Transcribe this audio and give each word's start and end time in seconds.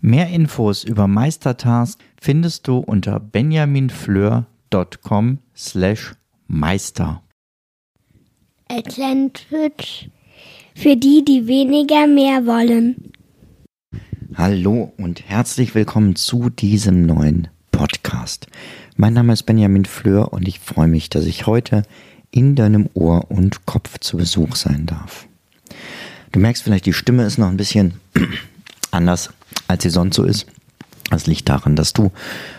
Mehr 0.00 0.28
Infos 0.28 0.84
über 0.84 1.08
Meistertask 1.08 1.98
findest 2.20 2.68
du 2.68 2.76
unter 2.78 3.18
benjaminfleur.com 3.18 5.38
slash 5.56 6.14
meister. 6.46 7.22
Atlantic 8.68 10.10
für 10.74 10.96
die, 10.96 11.24
die 11.24 11.46
weniger 11.46 12.06
mehr 12.06 12.44
wollen. 12.46 13.10
Hallo 14.34 14.92
und 14.98 15.26
herzlich 15.26 15.74
willkommen 15.74 16.14
zu 16.14 16.50
diesem 16.50 17.06
neuen 17.06 17.48
Podcast. 17.72 18.48
Mein 18.96 19.14
Name 19.14 19.32
ist 19.32 19.44
Benjamin 19.44 19.86
Fleur 19.86 20.34
und 20.34 20.46
ich 20.46 20.60
freue 20.60 20.88
mich, 20.88 21.08
dass 21.08 21.24
ich 21.24 21.46
heute 21.46 21.84
in 22.30 22.54
deinem 22.54 22.90
Ohr 22.92 23.30
und 23.30 23.64
Kopf 23.64 23.98
zu 24.00 24.18
Besuch 24.18 24.56
sein 24.56 24.84
darf. 24.84 25.26
Du 26.32 26.40
merkst 26.40 26.62
vielleicht, 26.62 26.84
die 26.84 26.92
Stimme 26.92 27.24
ist 27.24 27.38
noch 27.38 27.48
ein 27.48 27.56
bisschen 27.56 27.94
anders 28.90 29.30
als 29.68 29.82
sie 29.82 29.90
sonst 29.90 30.16
so 30.16 30.24
ist. 30.24 30.46
Das 31.10 31.26
liegt 31.26 31.48
daran, 31.48 31.76
dass 31.76 31.92
du 31.92 32.10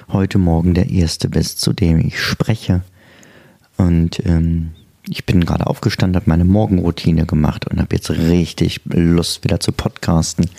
heute 0.10 0.38
Morgen 0.38 0.74
der 0.74 0.90
Erste 0.90 1.30
bist, 1.30 1.60
zu 1.60 1.74
dem 1.74 2.00
ich 2.00 2.20
spreche. 2.22 2.82
Und 3.76 4.26
ähm, 4.26 4.72
ich 5.10 5.26
bin 5.26 5.46
gerade 5.46 5.68
aufgestanden, 5.68 6.16
habe 6.16 6.30
meine 6.30 6.46
Morgenroutine 6.46 7.26
gemacht 7.26 7.68
und 7.68 7.80
habe 7.80 7.96
jetzt 7.96 8.10
richtig 8.10 8.82
Lust 8.86 9.44
wieder 9.44 9.60
zu 9.60 9.72
podcasten. 9.72 10.50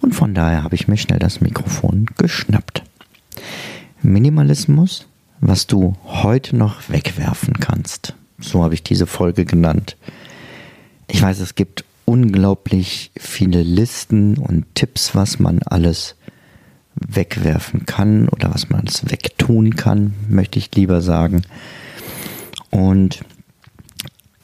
Und 0.00 0.14
von 0.14 0.34
daher 0.34 0.62
habe 0.62 0.74
ich 0.74 0.88
mir 0.88 0.96
schnell 0.96 1.18
das 1.18 1.40
Mikrofon 1.40 2.06
geschnappt. 2.16 2.82
Minimalismus, 4.02 5.06
was 5.40 5.66
du 5.66 5.94
heute 6.04 6.56
noch 6.56 6.88
wegwerfen 6.88 7.54
kannst. 7.54 8.14
So 8.38 8.62
habe 8.62 8.74
ich 8.74 8.82
diese 8.82 9.06
Folge 9.06 9.44
genannt. 9.44 9.96
Ich 11.08 11.20
weiß, 11.20 11.40
es 11.40 11.54
gibt 11.54 11.84
unglaublich 12.04 13.10
viele 13.16 13.62
Listen 13.62 14.38
und 14.38 14.66
Tipps, 14.74 15.14
was 15.14 15.38
man 15.38 15.60
alles 15.62 16.16
wegwerfen 16.94 17.86
kann 17.86 18.28
oder 18.28 18.52
was 18.54 18.70
man 18.70 18.80
alles 18.80 19.10
wegtun 19.10 19.74
kann, 19.76 20.14
möchte 20.28 20.58
ich 20.58 20.74
lieber 20.74 21.00
sagen. 21.00 21.42
Und 22.70 23.24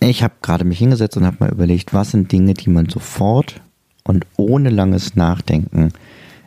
ich 0.00 0.22
habe 0.22 0.34
gerade 0.42 0.64
mich 0.64 0.78
hingesetzt 0.78 1.16
und 1.16 1.26
habe 1.26 1.36
mal 1.40 1.52
überlegt, 1.52 1.92
was 1.92 2.12
sind 2.12 2.32
Dinge, 2.32 2.54
die 2.54 2.70
man 2.70 2.88
sofort 2.88 3.60
und 4.04 4.26
ohne 4.36 4.70
langes 4.70 5.14
Nachdenken 5.14 5.92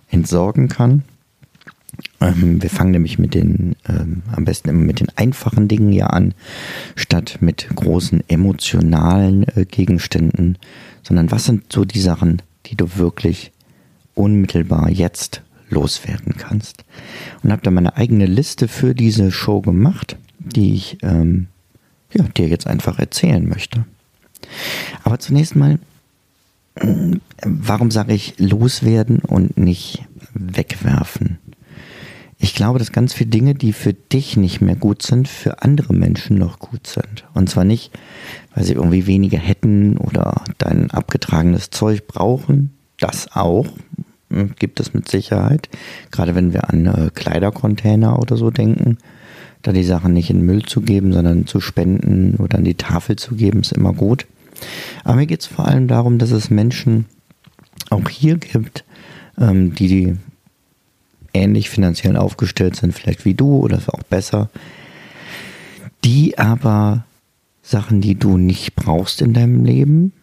entsorgen 0.10 0.68
kann. 0.68 1.04
Ähm, 2.20 2.62
wir 2.62 2.70
fangen 2.70 2.92
nämlich 2.92 3.20
mit 3.20 3.34
den, 3.36 3.76
ähm, 3.88 4.24
am 4.32 4.46
besten 4.46 4.70
immer 4.70 4.84
mit 4.84 5.00
den 5.00 5.10
einfachen 5.16 5.68
Dingen 5.68 5.94
ja 5.94 6.08
an, 6.08 6.34
statt 6.96 7.38
mit 7.42 7.68
großen 7.76 8.24
emotionalen 8.28 9.44
äh, 9.56 9.66
Gegenständen 9.66 10.58
sondern 11.04 11.32
was 11.32 11.46
sind 11.46 11.72
so 11.72 11.86
die 11.86 12.02
Sachen, 12.02 12.42
die 12.66 12.76
du 12.76 12.98
wirklich 12.98 13.52
unmittelbar 14.16 14.90
jetzt 14.90 15.42
loswerden 15.70 16.36
kannst. 16.38 16.86
Und 17.42 17.52
habe 17.52 17.62
da 17.62 17.72
meine 17.72 17.98
eigene 17.98 18.26
Liste 18.26 18.68
für 18.68 18.94
diese 18.94 19.32
Show 19.32 19.62
gemacht, 19.62 20.18
die 20.40 20.76
ich 20.76 20.98
ähm, 21.02 21.48
ja, 22.14 22.24
dir 22.24 22.48
jetzt 22.48 22.68
einfach 22.68 23.00
erzählen 23.00 23.48
möchte. 23.48 23.86
Aber 25.04 25.20
zunächst 25.20 25.56
mal, 25.56 25.80
warum 27.44 27.92
sage 27.92 28.14
ich 28.14 28.36
loswerden 28.38 29.20
und 29.20 29.58
nicht 29.58 30.04
wegwerfen? 30.34 31.38
Ich 32.44 32.54
glaube, 32.54 32.78
dass 32.78 32.92
ganz 32.92 33.14
viele 33.14 33.30
Dinge, 33.30 33.56
die 33.56 33.72
für 33.72 33.94
dich 33.94 34.36
nicht 34.36 34.60
mehr 34.60 34.76
gut 34.76 35.02
sind, 35.02 35.30
für 35.30 35.64
andere 35.64 35.94
Menschen 35.94 36.38
noch 36.38 36.60
gut 36.60 36.88
sind. 36.88 37.24
Und 37.34 37.50
zwar 37.50 37.64
nicht, 37.64 37.90
weil 38.54 38.66
sie 38.66 38.74
irgendwie 38.74 39.08
weniger 39.08 39.38
hätten 39.38 39.96
oder 39.96 40.44
dein 40.58 40.92
abgetragenes 40.92 41.70
Zeug 41.70 42.06
brauchen. 42.06 42.74
Das 43.00 43.34
auch 43.34 43.68
hm, 44.30 44.56
gibt 44.60 44.82
es 44.82 44.94
mit 44.94 45.08
Sicherheit. 45.08 45.70
Gerade 46.12 46.36
wenn 46.36 46.52
wir 46.52 46.70
an 46.70 46.86
äh, 46.86 47.12
Kleidercontainer 47.16 48.20
oder 48.20 48.36
so 48.36 48.52
denken, 48.52 48.98
da 49.62 49.72
die 49.72 49.86
Sachen 49.86 50.12
nicht 50.12 50.30
in 50.30 50.42
Müll 50.42 50.64
zu 50.64 50.82
geben, 50.82 51.14
sondern 51.14 51.48
zu 51.48 51.62
spenden 51.62 52.36
oder 52.40 52.58
an 52.58 52.66
die 52.66 52.76
Tafel 52.76 53.16
zu 53.16 53.36
geben, 53.36 53.62
ist 53.62 53.72
immer 53.72 53.94
gut. 53.94 54.26
Aber 55.06 55.16
mir 55.16 55.28
geht 55.28 55.40
es 55.40 55.48
vor 55.48 55.66
allem 55.66 55.88
darum, 55.88 56.18
dass 56.18 56.32
es 56.32 56.50
Menschen 56.50 57.06
auch 57.90 58.10
hier 58.10 58.36
gibt, 58.36 58.84
ähm, 59.40 59.74
die 59.76 59.88
die 59.88 60.18
ähnlich 61.34 61.70
finanziell 61.70 62.18
aufgestellt 62.18 62.76
sind, 62.76 62.94
vielleicht 62.94 63.26
wie 63.26 63.34
du 63.34 63.58
oder 63.58 63.80
auch 63.88 64.04
besser, 64.04 64.50
die 66.04 66.38
aber 66.38 67.06
Sachen, 67.62 68.02
die 68.02 68.16
du 68.16 68.38
nicht 68.38 68.76
brauchst 68.76 69.22
in 69.22 69.34
deinem 69.34 69.64
Leben, 69.64 70.14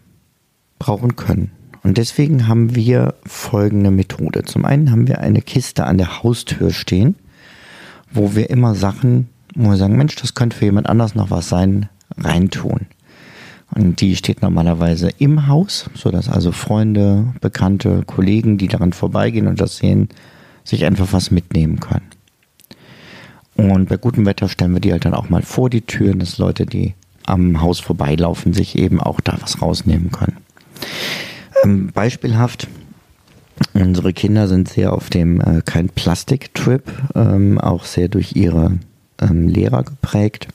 brauchen 0.79 1.17
können. 1.17 1.53
Und 1.83 1.97
deswegen 1.97 2.47
haben 2.47 2.75
wir 2.75 3.15
folgende 3.25 3.91
Methode. 3.91 4.43
Zum 4.45 4.65
einen 4.65 4.91
haben 4.91 5.09
wir 5.09 5.21
eine 5.21 5.41
Kiste 5.41 5.85
an 5.85 5.99
der 5.99 6.23
Haustür 6.23 6.71
stehen, 6.73 7.15
wo 8.13 8.35
wir 8.35 8.51
immer 8.51 8.75
Sachen, 8.75 9.29
wo 9.55 9.71
wir 9.71 9.77
sagen, 9.77 9.97
Mensch, 9.97 10.17
das 10.17 10.35
könnte 10.35 10.57
für 10.57 10.67
jemand 10.67 10.89
anders 10.89 11.15
noch 11.15 11.31
was 11.31 11.49
sein, 11.49 11.89
reintun. 12.19 12.87
Und 13.75 14.01
die 14.01 14.17
steht 14.17 14.43
normalerweise 14.43 15.11
im 15.19 15.47
Haus, 15.47 15.89
sodass 15.95 16.29
also 16.29 16.53
Freunde, 16.53 17.33
Bekannte, 17.41 18.03
Kollegen, 18.05 18.59
die 18.59 18.69
daran 18.69 18.93
vorbeigehen 18.93 19.47
und 19.47 19.61
das 19.61 19.77
sehen, 19.77 20.09
sich 20.65 20.85
einfach 20.85 21.13
was 21.13 21.31
mitnehmen 21.31 21.81
können. 21.81 22.09
Und 23.57 23.89
bei 23.89 23.97
gutem 23.97 24.27
Wetter 24.27 24.49
stellen 24.49 24.73
wir 24.73 24.81
die 24.81 24.93
halt 24.93 25.05
dann 25.05 25.15
auch 25.15 25.29
mal 25.29 25.43
vor 25.43 25.69
die 25.69 25.83
Tür, 25.83 26.15
dass 26.15 26.39
Leute, 26.39 26.67
die 26.67 26.95
am 27.27 27.61
Haus 27.61 27.79
vorbeilaufen, 27.81 28.53
sich 28.53 28.79
eben 28.79 29.01
auch 29.01 29.21
da 29.21 29.37
was 29.41 29.61
rausnehmen 29.61 30.11
können. 30.11 30.39
Ähm, 31.65 31.91
beispielhaft, 31.93 32.69
unsere 33.75 34.13
Kinder 34.13 34.49
sind 34.49 34.69
sehr 34.69 34.93
auf 34.93 35.11
dem 35.11 35.41
äh, 35.41 35.63
kein 35.65 35.91
Plastik-Trip, 35.91 36.83
ähm, 37.15 37.59
auch 37.59 37.85
sehr 37.85 38.09
durch 38.09 38.35
ihre 38.35 38.79
ähm, 39.21 39.49
Lehrer 39.49 39.85
geprägt 39.85 40.49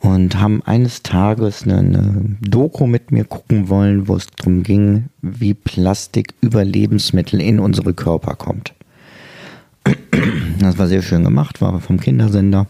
und 0.00 0.40
haben 0.40 0.62
eines 0.64 1.02
Tages 1.02 1.64
eine, 1.64 1.78
eine, 1.78 2.36
Doku 2.40 2.86
mit 2.86 3.12
mir 3.12 3.24
gucken 3.24 3.68
wollen, 3.68 4.08
wo 4.08 4.16
es 4.16 4.26
darum 4.28 4.62
ging, 4.62 5.10
wie 5.20 5.54
Plastik 5.54 6.34
über 6.40 6.64
Lebensmittel 6.64 7.40
in 7.40 7.60
unsere 7.60 7.94
Körper 7.94 8.34
kommt. 8.34 8.74
Das 10.58 10.78
war 10.78 10.88
sehr 10.88 11.02
schön 11.02 11.24
gemacht, 11.24 11.60
war 11.60 11.80
vom 11.80 12.00
Kindersender. 12.00 12.66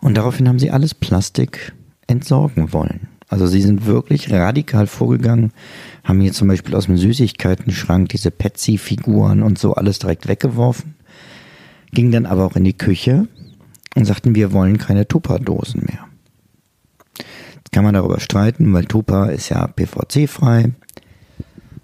Und 0.00 0.16
daraufhin 0.16 0.48
haben 0.48 0.58
sie 0.58 0.70
alles 0.70 0.94
Plastik 0.94 1.72
entsorgen 2.06 2.72
wollen. 2.72 3.08
Also 3.28 3.46
sie 3.46 3.62
sind 3.62 3.86
wirklich 3.86 4.32
radikal 4.32 4.88
vorgegangen, 4.88 5.52
haben 6.02 6.20
hier 6.20 6.32
zum 6.32 6.48
Beispiel 6.48 6.74
aus 6.74 6.86
dem 6.86 6.96
Süßigkeiten-Schrank 6.96 8.08
diese 8.08 8.32
Petsy-Figuren 8.32 9.42
und 9.42 9.58
so 9.58 9.74
alles 9.74 10.00
direkt 10.00 10.26
weggeworfen, 10.26 10.96
ging 11.92 12.10
dann 12.10 12.26
aber 12.26 12.44
auch 12.44 12.56
in 12.56 12.64
die 12.64 12.76
Küche 12.76 13.28
und 13.96 14.04
sagten, 14.04 14.34
wir 14.34 14.52
wollen 14.52 14.78
keine 14.78 15.06
Tupperdosen 15.06 15.84
mehr. 15.86 16.06
Jetzt 17.56 17.72
kann 17.72 17.84
man 17.84 17.94
darüber 17.94 18.20
streiten, 18.20 18.72
weil 18.72 18.84
Tupper 18.84 19.32
ist 19.32 19.48
ja 19.48 19.66
PVC-frei. 19.66 20.72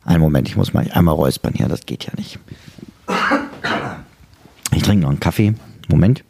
Einen 0.05 0.21
Moment, 0.21 0.49
ich 0.49 0.57
muss 0.57 0.73
mal 0.73 0.89
einmal 0.93 1.15
räuspern 1.15 1.55
hier, 1.55 1.69
das 1.69 1.85
geht 1.87 2.05
ja 2.05 2.13
nicht. 2.17 2.39
Ich 4.73 4.83
trinke 4.83 5.03
noch 5.03 5.11
einen 5.11 5.21
Kaffee. 5.21 5.55
Moment. 5.89 6.25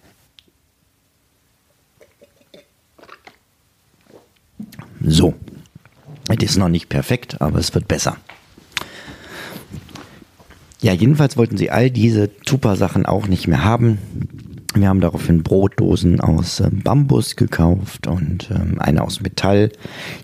So. 5.02 5.34
Es 6.28 6.42
ist 6.42 6.56
noch 6.56 6.68
nicht 6.68 6.88
perfekt, 6.88 7.40
aber 7.40 7.58
es 7.58 7.72
wird 7.74 7.86
besser. 7.86 8.16
Ja, 10.80 10.92
jedenfalls 10.92 11.36
wollten 11.36 11.56
sie 11.56 11.70
all 11.70 11.90
diese 11.90 12.34
Tupper-Sachen 12.42 13.06
auch 13.06 13.28
nicht 13.28 13.46
mehr 13.46 13.64
haben. 13.64 13.98
Wir 14.76 14.88
haben 14.88 15.00
daraufhin 15.00 15.42
Brotdosen 15.42 16.20
aus 16.20 16.60
äh, 16.60 16.68
Bambus 16.70 17.36
gekauft 17.36 18.06
und 18.06 18.50
ähm, 18.50 18.78
eine 18.78 19.02
aus 19.02 19.22
Metall, 19.22 19.70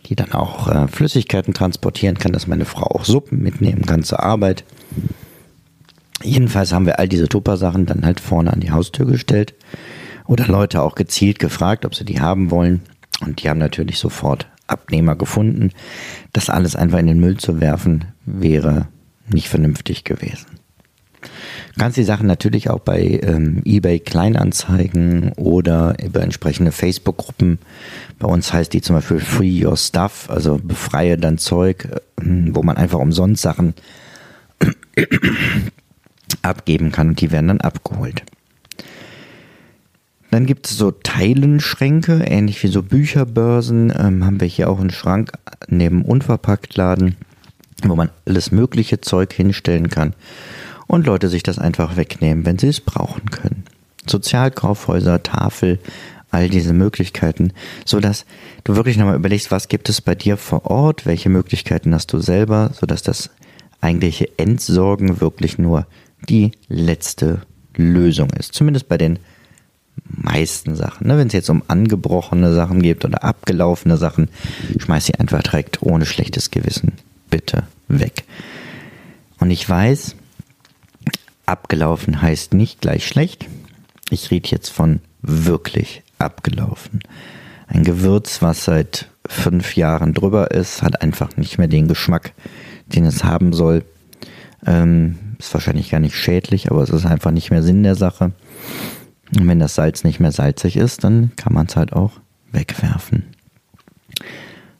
die 0.06 0.14
dann 0.14 0.32
auch 0.32 0.68
äh, 0.68 0.88
Flüssigkeiten 0.88 1.54
transportieren 1.54 2.18
kann, 2.18 2.32
dass 2.32 2.46
meine 2.46 2.66
Frau 2.66 2.84
auch 2.84 3.06
Suppen 3.06 3.42
mitnehmen 3.42 3.86
kann 3.86 4.02
zur 4.02 4.22
Arbeit. 4.22 4.64
Jedenfalls 6.22 6.72
haben 6.74 6.84
wir 6.84 6.98
all 6.98 7.08
diese 7.08 7.28
Tupper-Sachen 7.28 7.86
dann 7.86 8.04
halt 8.04 8.20
vorne 8.20 8.52
an 8.52 8.60
die 8.60 8.70
Haustür 8.70 9.06
gestellt 9.06 9.54
oder 10.26 10.46
Leute 10.46 10.82
auch 10.82 10.96
gezielt 10.96 11.38
gefragt, 11.38 11.86
ob 11.86 11.94
sie 11.94 12.04
die 12.04 12.20
haben 12.20 12.50
wollen. 12.50 12.82
Und 13.24 13.42
die 13.42 13.48
haben 13.48 13.58
natürlich 13.58 13.98
sofort 13.98 14.48
Abnehmer 14.66 15.16
gefunden. 15.16 15.70
Das 16.34 16.50
alles 16.50 16.76
einfach 16.76 16.98
in 16.98 17.06
den 17.06 17.20
Müll 17.20 17.38
zu 17.38 17.60
werfen, 17.60 18.04
wäre 18.26 18.88
nicht 19.28 19.48
vernünftig 19.48 20.04
gewesen. 20.04 20.61
Kannst 21.78 21.96
die 21.96 22.04
Sachen 22.04 22.26
natürlich 22.26 22.70
auch 22.70 22.80
bei 22.80 23.20
ähm, 23.22 23.62
eBay 23.64 23.98
Kleinanzeigen 23.98 25.32
oder 25.32 25.96
über 26.02 26.22
entsprechende 26.22 26.72
Facebook-Gruppen. 26.72 27.58
Bei 28.18 28.28
uns 28.28 28.52
heißt 28.52 28.72
die 28.72 28.82
zum 28.82 28.96
Beispiel 28.96 29.20
Free 29.20 29.64
Your 29.64 29.76
Stuff, 29.76 30.28
also 30.30 30.58
befreie 30.62 31.16
dein 31.16 31.38
Zeug, 31.38 31.88
äh, 31.90 32.00
wo 32.52 32.62
man 32.62 32.76
einfach 32.76 32.98
umsonst 32.98 33.42
Sachen 33.42 33.74
abgeben 36.42 36.92
kann 36.92 37.08
und 37.08 37.20
die 37.20 37.30
werden 37.30 37.48
dann 37.48 37.60
abgeholt. 37.60 38.22
Dann 40.30 40.46
gibt 40.46 40.66
es 40.66 40.78
so 40.78 40.90
Teilenschränke, 40.92 42.22
ähnlich 42.24 42.62
wie 42.62 42.68
so 42.68 42.82
Bücherbörsen. 42.82 43.92
Ähm, 43.98 44.24
haben 44.24 44.40
wir 44.40 44.48
hier 44.48 44.70
auch 44.70 44.80
einen 44.80 44.90
Schrank 44.90 45.32
neben 45.68 46.04
Unverpacktladen, 46.04 47.16
wo 47.82 47.96
man 47.96 48.08
alles 48.24 48.50
mögliche 48.50 49.02
Zeug 49.02 49.32
hinstellen 49.32 49.90
kann 49.90 50.14
und 50.92 51.06
Leute 51.06 51.30
sich 51.30 51.42
das 51.42 51.58
einfach 51.58 51.96
wegnehmen, 51.96 52.44
wenn 52.44 52.58
sie 52.58 52.68
es 52.68 52.82
brauchen 52.82 53.30
können. 53.30 53.64
Sozialkaufhäuser, 54.06 55.22
Tafel, 55.22 55.78
all 56.30 56.50
diese 56.50 56.74
Möglichkeiten, 56.74 57.54
so 57.86 57.98
dass 57.98 58.26
du 58.64 58.76
wirklich 58.76 58.98
nochmal 58.98 59.16
überlegst, 59.16 59.50
was 59.50 59.68
gibt 59.68 59.88
es 59.88 60.02
bei 60.02 60.14
dir 60.14 60.36
vor 60.36 60.66
Ort, 60.66 61.06
welche 61.06 61.30
Möglichkeiten 61.30 61.94
hast 61.94 62.12
du 62.12 62.18
selber, 62.18 62.72
so 62.78 62.84
dass 62.84 63.02
das 63.02 63.30
eigentliche 63.80 64.28
Entsorgen 64.36 65.22
wirklich 65.22 65.56
nur 65.56 65.86
die 66.28 66.52
letzte 66.68 67.40
Lösung 67.74 68.28
ist. 68.38 68.52
Zumindest 68.52 68.86
bei 68.86 68.98
den 68.98 69.18
meisten 70.04 70.76
Sachen. 70.76 71.06
Ne? 71.06 71.16
Wenn 71.16 71.28
es 71.28 71.32
jetzt 71.32 71.48
um 71.48 71.62
angebrochene 71.68 72.52
Sachen 72.52 72.82
geht 72.82 73.02
oder 73.06 73.24
abgelaufene 73.24 73.96
Sachen, 73.96 74.28
schmeiß 74.78 75.06
sie 75.06 75.14
einfach 75.14 75.42
direkt 75.42 75.82
ohne 75.82 76.04
schlechtes 76.04 76.50
Gewissen 76.50 76.92
bitte 77.30 77.62
weg. 77.88 78.24
Und 79.38 79.50
ich 79.50 79.66
weiß, 79.66 80.16
abgelaufen 81.46 82.22
heißt 82.22 82.54
nicht 82.54 82.80
gleich 82.80 83.06
schlecht. 83.06 83.46
Ich 84.10 84.30
rede 84.30 84.50
jetzt 84.50 84.70
von 84.70 85.00
wirklich 85.22 86.02
abgelaufen. 86.18 87.00
Ein 87.66 87.84
Gewürz, 87.84 88.42
was 88.42 88.64
seit 88.64 89.08
fünf 89.26 89.76
Jahren 89.76 90.12
drüber 90.12 90.50
ist, 90.50 90.82
hat 90.82 91.00
einfach 91.02 91.36
nicht 91.36 91.58
mehr 91.58 91.68
den 91.68 91.88
Geschmack, 91.88 92.32
den 92.86 93.04
es 93.06 93.24
haben 93.24 93.52
soll. 93.52 93.84
Ähm, 94.66 95.18
ist 95.38 95.54
wahrscheinlich 95.54 95.90
gar 95.90 96.00
nicht 96.00 96.16
schädlich, 96.16 96.70
aber 96.70 96.82
es 96.82 96.90
ist 96.90 97.06
einfach 97.06 97.30
nicht 97.30 97.50
mehr 97.50 97.62
Sinn 97.62 97.82
der 97.82 97.94
Sache. 97.94 98.32
Und 99.36 99.48
wenn 99.48 99.58
das 99.58 99.74
Salz 99.74 100.04
nicht 100.04 100.20
mehr 100.20 100.32
salzig 100.32 100.76
ist, 100.76 101.04
dann 101.04 101.32
kann 101.36 101.54
man 101.54 101.66
es 101.66 101.76
halt 101.76 101.92
auch 101.92 102.12
wegwerfen. 102.52 103.24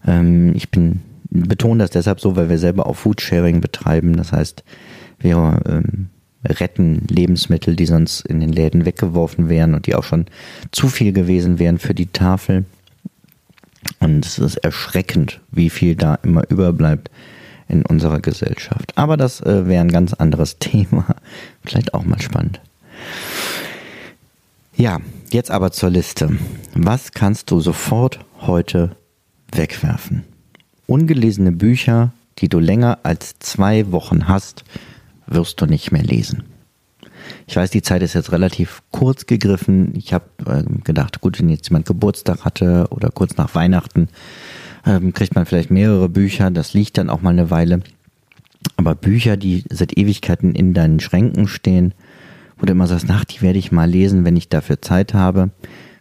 Ähm, 0.06 0.54
ich 0.54 0.70
bin 0.70 1.00
betone 1.30 1.78
das 1.78 1.90
deshalb 1.90 2.20
so, 2.20 2.36
weil 2.36 2.50
wir 2.50 2.58
selber 2.58 2.86
auch 2.86 2.96
Foodsharing 2.96 3.60
betreiben. 3.60 4.16
Das 4.16 4.32
heißt, 4.32 4.64
wir 5.18 5.60
ähm, 5.66 6.10
retten 6.44 7.06
Lebensmittel, 7.08 7.76
die 7.76 7.86
sonst 7.86 8.20
in 8.22 8.40
den 8.40 8.52
Läden 8.52 8.84
weggeworfen 8.84 9.48
wären 9.48 9.74
und 9.74 9.86
die 9.86 9.94
auch 9.94 10.04
schon 10.04 10.26
zu 10.70 10.88
viel 10.88 11.12
gewesen 11.12 11.58
wären 11.58 11.78
für 11.78 11.94
die 11.94 12.06
Tafel. 12.06 12.64
Und 14.00 14.26
es 14.26 14.38
ist 14.38 14.56
erschreckend, 14.56 15.40
wie 15.50 15.70
viel 15.70 15.96
da 15.96 16.16
immer 16.16 16.48
überbleibt 16.50 17.10
in 17.68 17.84
unserer 17.86 18.20
Gesellschaft. 18.20 18.92
Aber 18.96 19.16
das 19.16 19.40
äh, 19.40 19.66
wäre 19.66 19.82
ein 19.82 19.90
ganz 19.90 20.12
anderes 20.14 20.58
Thema. 20.60 21.06
Vielleicht 21.64 21.94
auch 21.94 22.04
mal 22.04 22.20
spannend. 22.20 22.60
Ja, 24.74 25.00
jetzt 25.30 25.50
aber 25.50 25.72
zur 25.72 25.90
Liste. 25.90 26.30
Was 26.74 27.12
kannst 27.12 27.50
du 27.50 27.60
sofort 27.60 28.20
heute 28.40 28.96
wegwerfen? 29.52 30.24
Ungelesene 30.86 31.52
Bücher, 31.52 32.12
die 32.38 32.48
du 32.48 32.58
länger 32.58 32.98
als 33.02 33.38
zwei 33.38 33.92
Wochen 33.92 34.28
hast, 34.28 34.64
wirst 35.34 35.60
du 35.60 35.66
nicht 35.66 35.92
mehr 35.92 36.02
lesen. 36.02 36.44
Ich 37.46 37.56
weiß, 37.56 37.70
die 37.70 37.82
Zeit 37.82 38.02
ist 38.02 38.14
jetzt 38.14 38.32
relativ 38.32 38.82
kurz 38.90 39.26
gegriffen. 39.26 39.94
Ich 39.96 40.12
habe 40.12 40.24
äh, 40.46 40.62
gedacht, 40.84 41.20
gut, 41.20 41.38
wenn 41.38 41.48
jetzt 41.48 41.68
jemand 41.68 41.86
Geburtstag 41.86 42.44
hatte 42.44 42.86
oder 42.90 43.10
kurz 43.10 43.36
nach 43.36 43.54
Weihnachten, 43.54 44.08
ähm, 44.86 45.12
kriegt 45.12 45.34
man 45.34 45.46
vielleicht 45.46 45.70
mehrere 45.70 46.08
Bücher. 46.08 46.50
Das 46.50 46.74
liegt 46.74 46.98
dann 46.98 47.10
auch 47.10 47.22
mal 47.22 47.30
eine 47.30 47.50
Weile. 47.50 47.82
Aber 48.76 48.94
Bücher, 48.94 49.36
die 49.36 49.64
seit 49.70 49.96
Ewigkeiten 49.96 50.54
in 50.54 50.74
deinen 50.74 51.00
Schränken 51.00 51.48
stehen, 51.48 51.94
wo 52.58 52.66
du 52.66 52.72
immer 52.72 52.86
sagst, 52.86 53.06
ach, 53.08 53.24
die 53.24 53.42
werde 53.42 53.58
ich 53.58 53.72
mal 53.72 53.88
lesen, 53.88 54.24
wenn 54.24 54.36
ich 54.36 54.48
dafür 54.48 54.80
Zeit 54.80 55.14
habe. 55.14 55.50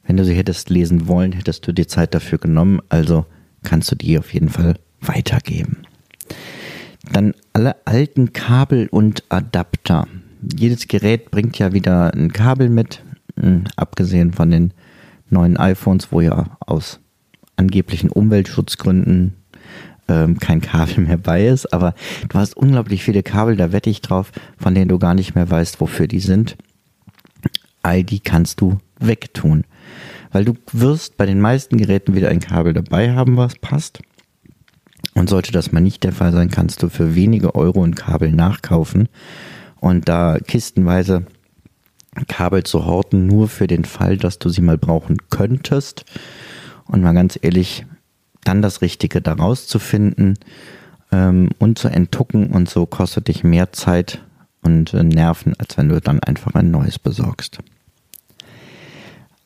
Wenn 0.05 0.17
du 0.17 0.25
sie 0.25 0.35
hättest 0.35 0.69
lesen 0.69 1.07
wollen, 1.07 1.31
hättest 1.31 1.67
du 1.67 1.73
dir 1.73 1.87
Zeit 1.87 2.13
dafür 2.13 2.37
genommen. 2.37 2.81
Also 2.89 3.25
kannst 3.63 3.91
du 3.91 3.95
die 3.95 4.17
auf 4.17 4.33
jeden 4.33 4.49
Fall 4.49 4.75
weitergeben. 4.99 5.83
Dann 7.11 7.33
alle 7.53 7.75
alten 7.85 8.31
Kabel 8.33 8.87
und 8.89 9.23
Adapter. 9.29 10.07
Jedes 10.57 10.87
Gerät 10.87 11.29
bringt 11.29 11.59
ja 11.59 11.73
wieder 11.73 12.13
ein 12.13 12.31
Kabel 12.31 12.69
mit, 12.69 13.03
hm, 13.39 13.65
abgesehen 13.75 14.33
von 14.33 14.49
den 14.49 14.73
neuen 15.29 15.57
iPhones, 15.57 16.11
wo 16.11 16.21
ja 16.21 16.57
aus 16.61 16.99
angeblichen 17.57 18.09
Umweltschutzgründen 18.09 19.35
ähm, 20.07 20.39
kein 20.39 20.61
Kabel 20.61 21.03
mehr 21.03 21.17
bei 21.17 21.47
ist. 21.47 21.73
Aber 21.73 21.93
du 22.29 22.39
hast 22.39 22.55
unglaublich 22.55 23.03
viele 23.03 23.23
Kabel, 23.23 23.55
da 23.57 23.71
wette 23.71 23.89
ich 23.89 24.01
drauf, 24.01 24.31
von 24.57 24.73
denen 24.73 24.89
du 24.89 24.97
gar 24.97 25.13
nicht 25.13 25.35
mehr 25.35 25.49
weißt, 25.49 25.81
wofür 25.81 26.07
die 26.07 26.19
sind. 26.19 26.57
All 27.83 28.03
die 28.03 28.19
kannst 28.19 28.61
du 28.61 28.77
wegtun. 28.99 29.65
Weil 30.31 30.45
du 30.45 30.53
wirst 30.71 31.17
bei 31.17 31.25
den 31.25 31.41
meisten 31.41 31.77
Geräten 31.77 32.15
wieder 32.15 32.29
ein 32.29 32.39
Kabel 32.39 32.73
dabei 32.73 33.13
haben, 33.13 33.35
was 33.35 33.55
passt. 33.55 34.01
Und 35.21 35.29
sollte 35.29 35.51
das 35.51 35.71
mal 35.71 35.81
nicht 35.81 36.03
der 36.03 36.13
Fall 36.13 36.31
sein, 36.31 36.49
kannst 36.49 36.81
du 36.81 36.89
für 36.89 37.13
wenige 37.13 37.53
Euro 37.53 37.83
ein 37.83 37.93
Kabel 37.93 38.31
nachkaufen 38.31 39.07
und 39.79 40.09
da 40.09 40.39
kistenweise 40.39 41.27
Kabel 42.27 42.63
zu 42.63 42.87
horten, 42.87 43.27
nur 43.27 43.47
für 43.47 43.67
den 43.67 43.85
Fall, 43.85 44.17
dass 44.17 44.39
du 44.39 44.49
sie 44.49 44.61
mal 44.61 44.79
brauchen 44.79 45.17
könntest. 45.29 46.05
Und 46.87 47.03
mal 47.03 47.13
ganz 47.13 47.37
ehrlich, 47.39 47.85
dann 48.43 48.63
das 48.63 48.81
Richtige 48.81 49.21
daraus 49.21 49.67
zu 49.67 49.77
finden 49.77 50.39
ähm, 51.11 51.49
und 51.59 51.77
zu 51.77 51.89
enttucken 51.89 52.47
und 52.47 52.67
so 52.67 52.87
kostet 52.87 53.27
dich 53.27 53.43
mehr 53.43 53.71
Zeit 53.73 54.23
und 54.63 54.95
äh, 54.95 55.03
Nerven, 55.03 55.53
als 55.59 55.77
wenn 55.77 55.89
du 55.89 56.01
dann 56.01 56.19
einfach 56.23 56.55
ein 56.55 56.71
neues 56.71 56.97
besorgst. 56.97 57.59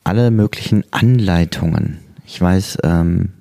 Alle 0.06 0.32
möglichen 0.32 0.86
Anleitungen. 0.92 2.00
Ich 2.26 2.40
weiß, 2.40 2.78
ähm, 2.84 3.34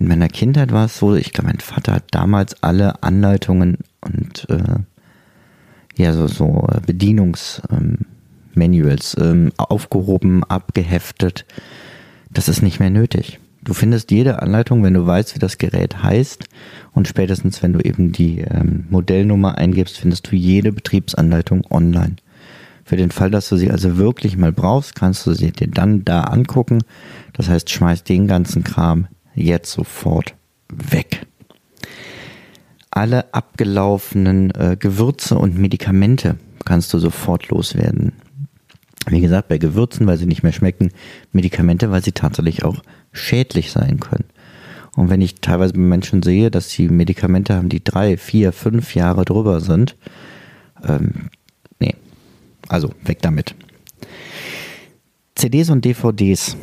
in 0.00 0.08
meiner 0.08 0.28
Kindheit 0.28 0.72
war 0.72 0.86
es 0.86 0.98
so, 0.98 1.14
ich 1.14 1.32
glaube, 1.32 1.48
mein 1.48 1.60
Vater 1.60 1.92
hat 1.92 2.04
damals 2.10 2.62
alle 2.62 3.02
Anleitungen 3.02 3.76
und 4.00 4.48
äh, 4.48 4.78
ja, 5.96 6.14
so, 6.14 6.26
so 6.26 6.66
äh, 6.72 6.80
Bedienungsmanuals 6.80 9.16
ähm, 9.20 9.30
ähm, 9.30 9.52
aufgehoben, 9.58 10.42
abgeheftet. 10.44 11.44
Das 12.30 12.48
ist 12.48 12.62
nicht 12.62 12.80
mehr 12.80 12.88
nötig. 12.88 13.40
Du 13.62 13.74
findest 13.74 14.10
jede 14.10 14.40
Anleitung, 14.40 14.82
wenn 14.82 14.94
du 14.94 15.06
weißt, 15.06 15.34
wie 15.34 15.38
das 15.38 15.58
Gerät 15.58 16.02
heißt. 16.02 16.44
Und 16.92 17.06
spätestens, 17.06 17.62
wenn 17.62 17.74
du 17.74 17.80
eben 17.80 18.10
die 18.10 18.40
ähm, 18.40 18.86
Modellnummer 18.88 19.58
eingibst, 19.58 19.98
findest 19.98 20.32
du 20.32 20.36
jede 20.36 20.72
Betriebsanleitung 20.72 21.66
online. 21.70 22.16
Für 22.84 22.96
den 22.96 23.10
Fall, 23.10 23.30
dass 23.30 23.50
du 23.50 23.56
sie 23.56 23.70
also 23.70 23.98
wirklich 23.98 24.38
mal 24.38 24.52
brauchst, 24.52 24.94
kannst 24.94 25.26
du 25.26 25.34
sie 25.34 25.52
dir 25.52 25.68
dann 25.68 26.06
da 26.06 26.22
angucken. 26.22 26.78
Das 27.34 27.50
heißt, 27.50 27.68
schmeiß 27.68 28.04
den 28.04 28.26
ganzen 28.26 28.64
Kram 28.64 29.06
jetzt 29.34 29.72
sofort 29.72 30.34
weg. 30.68 31.26
Alle 32.90 33.32
abgelaufenen 33.32 34.50
äh, 34.50 34.76
Gewürze 34.78 35.38
und 35.38 35.56
Medikamente 35.58 36.36
kannst 36.64 36.92
du 36.92 36.98
sofort 36.98 37.48
loswerden. 37.48 38.12
Wie 39.06 39.20
gesagt, 39.20 39.48
bei 39.48 39.58
Gewürzen, 39.58 40.06
weil 40.06 40.18
sie 40.18 40.26
nicht 40.26 40.42
mehr 40.42 40.52
schmecken, 40.52 40.90
Medikamente, 41.32 41.90
weil 41.90 42.02
sie 42.02 42.12
tatsächlich 42.12 42.64
auch 42.64 42.82
schädlich 43.12 43.72
sein 43.72 44.00
können. 44.00 44.24
Und 44.96 45.08
wenn 45.08 45.20
ich 45.20 45.36
teilweise 45.36 45.72
bei 45.74 45.80
Menschen 45.80 46.22
sehe, 46.22 46.50
dass 46.50 46.70
sie 46.70 46.88
Medikamente 46.88 47.54
haben, 47.54 47.68
die 47.68 47.82
drei, 47.82 48.16
vier, 48.16 48.52
fünf 48.52 48.94
Jahre 48.94 49.24
drüber 49.24 49.60
sind, 49.60 49.96
ähm, 50.86 51.30
nee, 51.78 51.94
also 52.68 52.92
weg 53.04 53.22
damit. 53.22 53.54
CDs 55.34 55.70
und 55.70 55.84
DVDs 55.84 56.56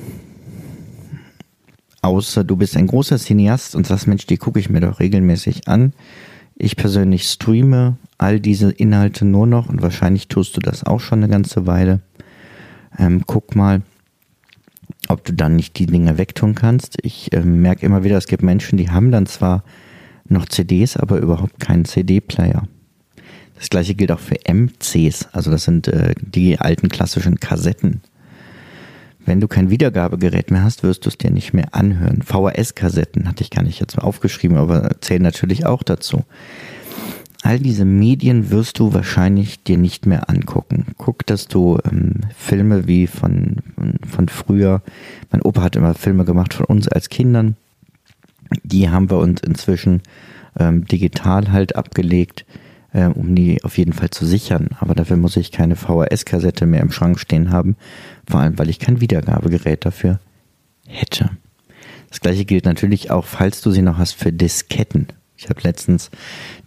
außer 2.01 2.43
du 2.43 2.55
bist 2.55 2.77
ein 2.77 2.87
großer 2.87 3.17
Cineast 3.17 3.75
und 3.75 3.87
sagst, 3.87 4.07
Mensch, 4.07 4.25
die 4.25 4.37
gucke 4.37 4.59
ich 4.59 4.69
mir 4.69 4.81
doch 4.81 4.99
regelmäßig 4.99 5.67
an. 5.67 5.93
Ich 6.55 6.75
persönlich 6.75 7.23
streame 7.25 7.97
all 8.17 8.39
diese 8.39 8.71
Inhalte 8.71 9.25
nur 9.25 9.45
noch 9.47 9.69
und 9.69 9.81
wahrscheinlich 9.81 10.27
tust 10.27 10.55
du 10.57 10.59
das 10.59 10.83
auch 10.83 10.99
schon 10.99 11.19
eine 11.19 11.31
ganze 11.31 11.67
Weile. 11.67 12.01
Ähm, 12.97 13.23
guck 13.25 13.55
mal, 13.55 13.81
ob 15.07 15.23
du 15.23 15.33
dann 15.33 15.55
nicht 15.55 15.77
die 15.77 15.85
Dinge 15.85 16.17
wegtun 16.17 16.55
kannst. 16.55 16.97
Ich 17.03 17.31
äh, 17.33 17.41
merke 17.41 17.85
immer 17.85 18.03
wieder, 18.03 18.17
es 18.17 18.27
gibt 18.27 18.43
Menschen, 18.43 18.77
die 18.77 18.89
haben 18.89 19.11
dann 19.11 19.25
zwar 19.25 19.63
noch 20.27 20.45
CDs, 20.47 20.97
aber 20.97 21.19
überhaupt 21.19 21.59
keinen 21.59 21.85
CD-Player. 21.85 22.67
Das 23.55 23.69
gleiche 23.69 23.95
gilt 23.95 24.11
auch 24.11 24.19
für 24.19 24.37
MCs, 24.47 25.29
also 25.31 25.49
das 25.49 25.63
sind 25.63 25.87
äh, 25.87 26.13
die 26.21 26.59
alten 26.59 26.89
klassischen 26.89 27.39
Kassetten. 27.39 28.01
Wenn 29.27 29.41
du 29.41 29.49
kein 29.49 29.69
Wiedergabegerät 29.69 30.51
mehr 30.51 30.63
hast, 30.63 30.83
wirst 30.83 31.05
du 31.05 31.09
es 31.09 31.17
dir 31.17 31.31
nicht 31.31 31.53
mehr 31.53 31.75
anhören. 31.75 32.21
VHS-Kassetten 32.21 33.27
hatte 33.27 33.43
ich 33.43 33.49
gar 33.49 33.61
nicht 33.61 33.81
jetzt 33.81 33.97
mal 33.97 34.03
aufgeschrieben, 34.03 34.55
aber 34.55 35.01
zählen 35.01 35.21
natürlich 35.21 35.65
auch 35.65 35.83
dazu. 35.83 36.23
all 37.43 37.59
diese 37.59 37.83
Medien 37.83 38.51
wirst 38.51 38.79
du 38.79 38.93
wahrscheinlich 38.93 39.61
dir 39.63 39.77
nicht 39.77 40.05
mehr 40.05 40.29
angucken. 40.29 40.87
Guck, 40.97 41.25
dass 41.25 41.49
du 41.49 41.77
ähm, 41.83 42.21
Filme 42.37 42.87
wie 42.87 43.05
von, 43.05 43.57
von 44.07 44.29
früher, 44.29 44.81
mein 45.29 45.41
Opa 45.41 45.61
hat 45.61 45.75
immer 45.75 45.93
Filme 45.93 46.23
gemacht 46.23 46.53
von 46.53 46.65
uns 46.65 46.87
als 46.87 47.09
Kindern, 47.09 47.57
die 48.63 48.89
haben 48.89 49.09
wir 49.09 49.17
uns 49.17 49.41
inzwischen 49.41 50.01
ähm, 50.57 50.85
digital 50.85 51.51
halt 51.51 51.75
abgelegt, 51.75 52.45
äh, 52.97 53.05
um 53.13 53.35
die 53.35 53.63
auf 53.63 53.77
jeden 53.77 53.93
Fall 53.93 54.09
zu 54.09 54.25
sichern. 54.25 54.69
Aber 54.79 54.95
dafür 54.95 55.17
muss 55.17 55.37
ich 55.37 55.51
keine 55.51 55.75
VHS-Kassette 55.75 56.65
mehr 56.65 56.81
im 56.81 56.91
Schrank 56.91 57.19
stehen 57.19 57.51
haben, 57.51 57.77
vor 58.29 58.39
allem 58.39 58.57
weil 58.57 58.69
ich 58.69 58.79
kein 58.79 58.99
Wiedergabegerät 58.99 59.85
dafür 59.85 60.19
hätte. 60.87 61.29
Das 62.09 62.21
gleiche 62.21 62.45
gilt 62.45 62.65
natürlich 62.65 63.11
auch, 63.11 63.25
falls 63.25 63.61
du 63.61 63.71
sie 63.71 63.81
noch 63.81 63.97
hast, 63.97 64.13
für 64.13 64.33
Disketten. 64.33 65.07
Ich 65.37 65.49
habe 65.49 65.61
letztens 65.61 66.09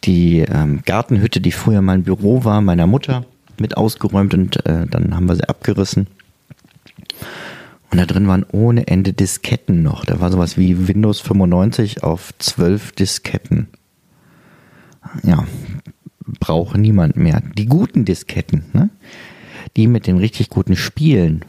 die 0.04 0.40
ähm, 0.40 0.82
Gartenhütte, 0.84 1.40
die 1.40 1.50
früher 1.50 1.82
mein 1.82 2.04
Büro 2.04 2.44
war, 2.44 2.60
meiner 2.60 2.86
Mutter 2.86 3.24
mit 3.58 3.76
ausgeräumt 3.76 4.32
und 4.32 4.64
äh, 4.66 4.86
dann 4.86 5.14
haben 5.16 5.28
wir 5.28 5.34
sie 5.34 5.48
abgerissen. 5.48 6.06
Und 7.90 7.98
da 7.98 8.06
drin 8.06 8.28
waren 8.28 8.46
ohne 8.52 8.86
Ende 8.86 9.12
Disketten 9.12 9.82
noch. 9.82 10.04
Da 10.04 10.20
war 10.20 10.30
sowas 10.30 10.56
wie 10.56 10.86
Windows 10.86 11.20
95 11.20 12.04
auf 12.04 12.32
12 12.38 12.92
Disketten. 12.92 13.66
Ja, 15.24 15.44
braucht 16.38 16.76
niemand 16.76 17.16
mehr. 17.16 17.42
Die 17.56 17.66
guten 17.66 18.04
Disketten, 18.04 18.64
ne? 18.72 18.90
die 19.76 19.86
mit 19.86 20.06
den 20.06 20.18
richtig 20.18 20.50
guten 20.50 20.76
Spielen 20.76 21.44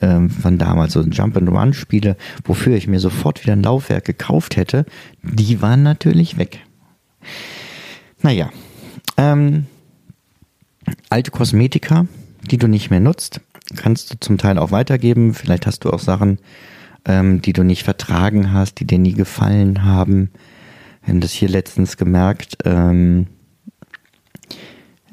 ähm, 0.00 0.30
von 0.30 0.58
damals, 0.58 0.92
so 0.92 1.02
Jump-and-Run-Spiele, 1.02 2.16
wofür 2.44 2.76
ich 2.76 2.86
mir 2.86 3.00
sofort 3.00 3.42
wieder 3.42 3.54
ein 3.54 3.62
Laufwerk 3.62 4.04
gekauft 4.04 4.56
hätte, 4.56 4.86
die 5.22 5.60
waren 5.60 5.82
natürlich 5.82 6.38
weg. 6.38 6.60
Naja, 8.22 8.50
ähm, 9.16 9.66
alte 11.10 11.30
Kosmetika, 11.30 12.06
die 12.50 12.58
du 12.58 12.68
nicht 12.68 12.90
mehr 12.90 13.00
nutzt, 13.00 13.40
kannst 13.76 14.12
du 14.12 14.20
zum 14.20 14.38
Teil 14.38 14.58
auch 14.58 14.70
weitergeben. 14.70 15.34
Vielleicht 15.34 15.66
hast 15.66 15.84
du 15.84 15.90
auch 15.90 15.98
Sachen, 15.98 16.38
ähm, 17.04 17.42
die 17.42 17.52
du 17.52 17.62
nicht 17.62 17.82
vertragen 17.82 18.52
hast, 18.52 18.80
die 18.80 18.86
dir 18.86 18.98
nie 18.98 19.14
gefallen 19.14 19.84
haben. 19.84 20.30
Wir 21.02 21.14
haben 21.14 21.20
das 21.20 21.32
hier 21.32 21.48
letztens 21.48 21.96
gemerkt 21.96 22.58
ähm, 22.64 23.26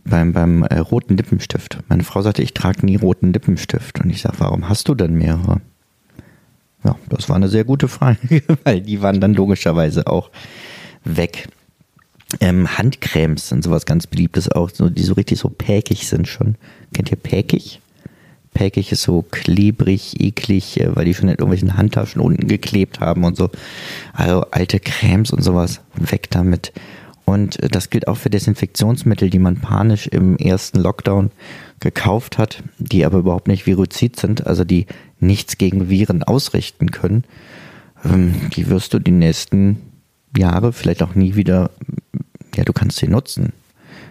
beim, 0.05 0.33
beim 0.33 0.63
äh, 0.63 0.77
roten 0.77 1.17
Lippenstift. 1.17 1.79
Meine 1.89 2.03
Frau 2.03 2.21
sagte, 2.21 2.43
ich 2.43 2.53
trage 2.53 2.85
nie 2.85 2.95
roten 2.95 3.33
Lippenstift. 3.33 3.99
Und 3.99 4.09
ich 4.09 4.21
sage, 4.21 4.35
warum 4.39 4.69
hast 4.69 4.87
du 4.87 4.95
denn 4.95 5.15
mehrere? 5.15 5.61
Ja, 6.83 6.95
das 7.09 7.27
war 7.27 7.35
eine 7.35 7.49
sehr 7.49 7.63
gute 7.63 7.87
Frage, 7.87 8.43
weil 8.63 8.81
die 8.81 9.01
waren 9.01 9.19
dann 9.19 9.33
logischerweise 9.33 10.07
auch 10.07 10.29
weg. 11.03 11.47
Ähm, 12.39 12.77
Handcremes 12.77 13.49
sind 13.49 13.63
sowas 13.63 13.85
ganz 13.85 14.07
beliebtes 14.07 14.51
auch, 14.51 14.69
so, 14.69 14.89
die 14.89 15.03
so 15.03 15.13
richtig 15.13 15.39
so 15.39 15.49
päkig 15.49 16.07
sind 16.07 16.27
schon. 16.27 16.55
Kennt 16.93 17.11
ihr 17.11 17.17
päkig? 17.17 17.81
Päckig 18.53 18.91
ist 18.91 19.03
so 19.03 19.21
klebrig, 19.21 20.21
eklig, 20.21 20.79
äh, 20.79 20.95
weil 20.95 21.05
die 21.05 21.13
schon 21.13 21.25
in 21.25 21.35
irgendwelchen 21.35 21.77
Handtaschen 21.77 22.21
unten 22.21 22.47
geklebt 22.47 22.99
haben 22.99 23.23
und 23.23 23.35
so. 23.35 23.49
Also 24.13 24.41
alte 24.51 24.79
Cremes 24.79 25.31
und 25.31 25.41
sowas, 25.41 25.81
weg 25.95 26.29
damit. 26.29 26.71
Und 27.25 27.61
äh, 27.61 27.67
das 27.67 27.89
gilt 27.89 28.07
auch 28.07 28.17
für 28.17 28.29
Desinfektionsmittel, 28.29 29.29
die 29.29 29.39
man 29.39 29.57
panisch 29.57 30.07
im 30.07 30.37
ersten 30.37 30.79
Lockdown 30.79 31.31
gekauft 31.79 32.37
hat, 32.37 32.63
die 32.77 33.05
aber 33.05 33.19
überhaupt 33.19 33.47
nicht 33.47 33.65
viruzid 33.65 34.19
sind, 34.19 34.47
also 34.47 34.63
die 34.63 34.85
nichts 35.19 35.57
gegen 35.57 35.89
Viren 35.89 36.23
ausrichten 36.23 36.91
können. 36.91 37.23
Ähm, 38.03 38.35
die 38.55 38.69
wirst 38.69 38.93
du 38.93 38.99
die 38.99 39.11
nächsten 39.11 39.81
Jahre, 40.37 40.73
vielleicht 40.73 41.03
auch 41.03 41.15
nie 41.15 41.35
wieder, 41.35 41.71
ja, 42.55 42.63
du 42.63 42.73
kannst 42.73 42.97
sie 42.97 43.07
nutzen. 43.07 43.53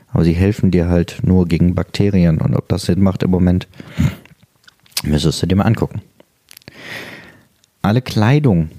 Aber 0.09 0.25
sie 0.25 0.33
helfen 0.33 0.71
dir 0.71 0.89
halt 0.89 1.21
nur 1.23 1.47
gegen 1.47 1.75
Bakterien. 1.75 2.41
Und 2.41 2.55
ob 2.55 2.69
das 2.69 2.85
Sinn 2.85 3.01
macht 3.01 3.25
im 3.25 3.31
Moment, 3.31 3.67
Müsstest 5.05 5.43
du 5.43 5.47
dir 5.47 5.57
mal 5.57 5.65
angucken. 5.65 6.01
Alle 7.83 8.01
Kleidung, 8.01 8.71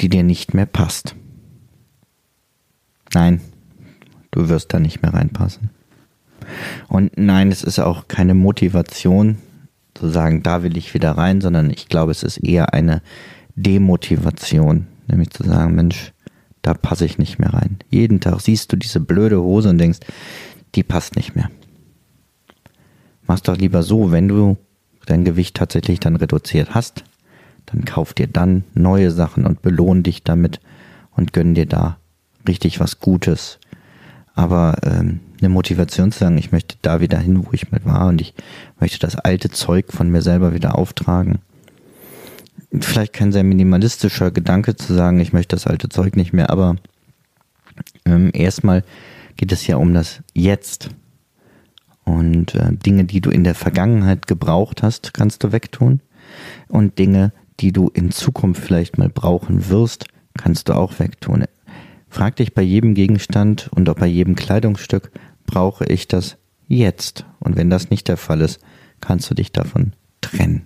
die 0.00 0.08
dir 0.08 0.22
nicht 0.22 0.54
mehr 0.54 0.66
passt. 0.66 1.16
Nein, 3.12 3.40
du 4.34 4.48
wirst 4.48 4.74
da 4.74 4.80
nicht 4.80 5.02
mehr 5.02 5.14
reinpassen. 5.14 5.70
Und 6.88 7.16
nein, 7.16 7.50
es 7.50 7.62
ist 7.62 7.78
auch 7.78 8.08
keine 8.08 8.34
Motivation 8.34 9.38
zu 9.94 10.08
sagen, 10.08 10.42
da 10.42 10.62
will 10.62 10.76
ich 10.76 10.92
wieder 10.92 11.12
rein, 11.12 11.40
sondern 11.40 11.70
ich 11.70 11.88
glaube, 11.88 12.10
es 12.10 12.22
ist 12.22 12.38
eher 12.38 12.74
eine 12.74 13.00
Demotivation, 13.54 14.88
nämlich 15.06 15.30
zu 15.30 15.44
sagen, 15.44 15.74
Mensch, 15.74 16.12
da 16.62 16.74
passe 16.74 17.04
ich 17.04 17.18
nicht 17.18 17.38
mehr 17.38 17.54
rein. 17.54 17.78
Jeden 17.90 18.20
Tag 18.20 18.40
siehst 18.40 18.72
du 18.72 18.76
diese 18.76 19.00
blöde 19.00 19.40
Hose 19.40 19.68
und 19.68 19.78
denkst, 19.78 20.00
die 20.74 20.82
passt 20.82 21.16
nicht 21.16 21.36
mehr. 21.36 21.50
Mach's 23.26 23.42
doch 23.42 23.56
lieber 23.56 23.82
so, 23.82 24.10
wenn 24.10 24.28
du 24.28 24.56
dein 25.06 25.24
Gewicht 25.24 25.56
tatsächlich 25.56 26.00
dann 26.00 26.16
reduziert 26.16 26.74
hast, 26.74 27.04
dann 27.66 27.84
kauf 27.84 28.12
dir 28.12 28.26
dann 28.26 28.64
neue 28.74 29.10
Sachen 29.10 29.46
und 29.46 29.62
belohn 29.62 30.02
dich 30.02 30.24
damit 30.24 30.60
und 31.12 31.32
gönn 31.32 31.54
dir 31.54 31.66
da 31.66 31.98
richtig 32.48 32.80
was 32.80 32.98
Gutes. 32.98 33.58
Aber 34.34 34.76
ähm, 34.82 35.20
eine 35.38 35.48
Motivation 35.48 36.10
zu 36.10 36.18
sagen, 36.18 36.38
ich 36.38 36.52
möchte 36.52 36.76
da 36.82 37.00
wieder 37.00 37.18
hin, 37.18 37.46
wo 37.46 37.50
ich 37.52 37.70
mit 37.70 37.84
war 37.84 38.08
und 38.08 38.20
ich 38.20 38.34
möchte 38.80 38.98
das 38.98 39.16
alte 39.16 39.50
Zeug 39.50 39.92
von 39.92 40.10
mir 40.10 40.22
selber 40.22 40.54
wieder 40.54 40.76
auftragen. 40.76 41.38
Vielleicht 42.80 43.12
kein 43.12 43.30
sehr 43.30 43.44
minimalistischer 43.44 44.30
Gedanke 44.30 44.74
zu 44.74 44.94
sagen, 44.94 45.20
ich 45.20 45.32
möchte 45.32 45.54
das 45.54 45.66
alte 45.66 45.88
Zeug 45.88 46.16
nicht 46.16 46.32
mehr, 46.32 46.50
aber 46.50 46.76
ähm, 48.04 48.30
erstmal 48.32 48.82
geht 49.36 49.52
es 49.52 49.66
ja 49.66 49.76
um 49.76 49.94
das 49.94 50.20
Jetzt. 50.32 50.90
Und 52.04 52.54
äh, 52.54 52.72
Dinge, 52.72 53.04
die 53.04 53.20
du 53.20 53.30
in 53.30 53.44
der 53.44 53.54
Vergangenheit 53.54 54.26
gebraucht 54.26 54.82
hast, 54.82 55.14
kannst 55.14 55.42
du 55.44 55.52
wegtun. 55.52 56.00
Und 56.68 56.98
Dinge, 56.98 57.32
die 57.60 57.72
du 57.72 57.88
in 57.88 58.10
Zukunft 58.10 58.62
vielleicht 58.62 58.98
mal 58.98 59.08
brauchen 59.08 59.68
wirst, 59.68 60.06
kannst 60.36 60.68
du 60.68 60.74
auch 60.74 60.98
wegtun. 60.98 61.44
Frag 62.14 62.36
dich 62.36 62.54
bei 62.54 62.62
jedem 62.62 62.94
Gegenstand 62.94 63.68
und 63.74 63.88
auch 63.88 63.96
bei 63.96 64.06
jedem 64.06 64.36
Kleidungsstück, 64.36 65.10
brauche 65.46 65.84
ich 65.86 66.06
das 66.06 66.36
jetzt? 66.68 67.26
Und 67.40 67.56
wenn 67.56 67.70
das 67.70 67.90
nicht 67.90 68.06
der 68.06 68.16
Fall 68.16 68.40
ist, 68.40 68.60
kannst 69.00 69.28
du 69.28 69.34
dich 69.34 69.50
davon 69.50 69.94
trennen. 70.20 70.62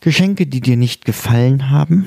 Geschenke, 0.00 0.46
die 0.46 0.60
dir 0.60 0.76
nicht 0.76 1.06
gefallen 1.06 1.70
haben, 1.70 2.04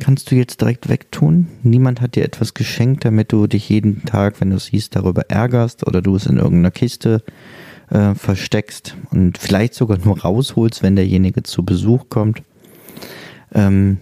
kannst 0.00 0.32
du 0.32 0.34
jetzt 0.34 0.60
direkt 0.60 0.88
wegtun. 0.88 1.46
Niemand 1.62 2.00
hat 2.00 2.16
dir 2.16 2.24
etwas 2.24 2.54
geschenkt, 2.54 3.04
damit 3.04 3.30
du 3.30 3.46
dich 3.46 3.68
jeden 3.68 4.04
Tag, 4.06 4.40
wenn 4.40 4.50
du 4.50 4.56
es 4.56 4.66
siehst, 4.66 4.96
darüber 4.96 5.30
ärgerst 5.30 5.86
oder 5.86 6.02
du 6.02 6.16
es 6.16 6.26
in 6.26 6.38
irgendeiner 6.38 6.72
Kiste 6.72 7.22
äh, 7.90 8.16
versteckst 8.16 8.96
und 9.12 9.38
vielleicht 9.38 9.74
sogar 9.74 9.98
nur 9.98 10.18
rausholst, 10.18 10.82
wenn 10.82 10.96
derjenige 10.96 11.44
zu 11.44 11.64
Besuch 11.64 12.08
kommt. 12.08 12.42
Ähm, 13.54 13.98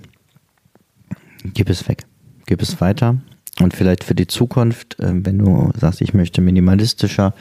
gib 1.54 1.70
es 1.70 1.88
weg. 1.88 2.04
Gib 2.46 2.62
es 2.62 2.80
weiter. 2.80 3.20
Und 3.60 3.74
vielleicht 3.74 4.04
für 4.04 4.14
die 4.14 4.26
Zukunft, 4.26 4.98
äh, 4.98 5.12
wenn 5.12 5.38
du 5.38 5.70
sagst, 5.78 6.00
ich 6.00 6.14
möchte 6.14 6.40
minimalistischer 6.40 7.34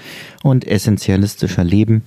und 0.43 0.67
essentialistischer 0.67 1.63
leben, 1.63 2.03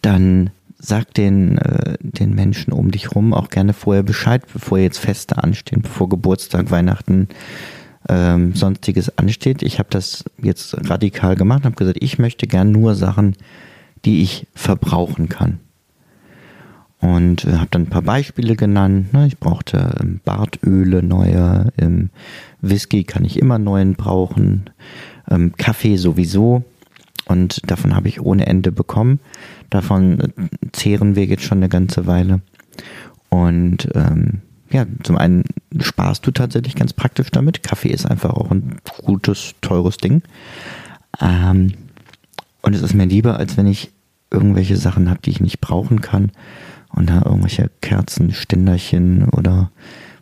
dann 0.00 0.50
sag 0.78 1.12
den, 1.14 1.58
äh, 1.58 1.98
den 2.00 2.34
Menschen 2.34 2.72
um 2.72 2.90
dich 2.90 3.14
rum 3.14 3.34
auch 3.34 3.50
gerne 3.50 3.72
vorher 3.72 4.02
Bescheid, 4.02 4.42
bevor 4.52 4.78
jetzt 4.78 4.98
Feste 4.98 5.42
anstehen, 5.42 5.82
bevor 5.82 6.08
Geburtstag, 6.08 6.70
Weihnachten, 6.70 7.28
ähm, 8.08 8.54
sonstiges 8.54 9.18
ansteht. 9.18 9.62
Ich 9.62 9.78
habe 9.78 9.88
das 9.90 10.24
jetzt 10.40 10.88
radikal 10.88 11.36
gemacht, 11.36 11.64
habe 11.64 11.74
gesagt, 11.74 11.98
ich 12.00 12.18
möchte 12.18 12.46
gern 12.46 12.70
nur 12.72 12.94
Sachen, 12.94 13.36
die 14.04 14.22
ich 14.22 14.46
verbrauchen 14.54 15.28
kann. 15.28 15.58
Und 17.00 17.44
äh, 17.44 17.54
habe 17.54 17.68
dann 17.70 17.82
ein 17.82 17.90
paar 17.90 18.02
Beispiele 18.02 18.56
genannt. 18.56 19.12
Ne? 19.12 19.26
Ich 19.26 19.38
brauchte 19.38 19.96
ähm, 20.00 20.20
Bartöle 20.24 21.02
neue, 21.02 21.72
ähm, 21.78 22.10
Whisky 22.60 23.04
kann 23.04 23.24
ich 23.24 23.38
immer 23.38 23.58
neuen 23.58 23.94
brauchen, 23.94 24.70
ähm, 25.30 25.52
Kaffee 25.56 25.96
sowieso. 25.96 26.64
Und 27.26 27.70
davon 27.70 27.94
habe 27.94 28.08
ich 28.08 28.20
ohne 28.20 28.46
Ende 28.46 28.72
bekommen. 28.72 29.20
Davon 29.70 30.20
äh, 30.20 30.28
zehren 30.72 31.14
wir 31.14 31.26
jetzt 31.26 31.44
schon 31.44 31.58
eine 31.58 31.68
ganze 31.68 32.06
Weile. 32.06 32.40
Und 33.28 33.88
ähm, 33.94 34.40
ja, 34.70 34.86
zum 35.02 35.16
einen 35.16 35.44
sparst 35.80 36.26
du 36.26 36.30
tatsächlich 36.30 36.74
ganz 36.74 36.92
praktisch 36.92 37.30
damit. 37.30 37.62
Kaffee 37.62 37.90
ist 37.90 38.10
einfach 38.10 38.30
auch 38.30 38.50
ein 38.50 38.78
gutes, 39.04 39.54
teures 39.60 39.98
Ding. 39.98 40.22
Ähm, 41.20 41.74
und 42.62 42.74
es 42.74 42.82
ist 42.82 42.94
mir 42.94 43.06
lieber, 43.06 43.36
als 43.36 43.56
wenn 43.56 43.66
ich 43.66 43.92
irgendwelche 44.30 44.76
Sachen 44.76 45.08
habe, 45.08 45.20
die 45.24 45.30
ich 45.30 45.40
nicht 45.40 45.60
brauchen 45.60 46.00
kann. 46.00 46.32
Und 46.90 47.10
da 47.10 47.22
irgendwelche 47.24 47.70
Kerzen, 47.80 48.32
Ständerchen 48.32 49.28
oder 49.30 49.70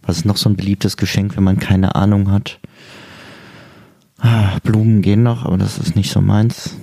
was 0.03 0.19
ist 0.19 0.25
noch 0.25 0.37
so 0.37 0.49
ein 0.49 0.57
beliebtes 0.57 0.97
Geschenk, 0.97 1.37
wenn 1.37 1.45
man 1.45 1.59
keine 1.59 1.95
Ahnung 1.95 2.31
hat. 2.31 2.61
Ah, 4.19 4.59
Blumen 4.63 5.03
gehen 5.03 5.23
noch, 5.23 5.45
aber 5.45 5.59
das 5.59 5.79
ist 5.79 5.97
nicht 5.97 6.11
so 6.11 6.21
meins 6.21 6.77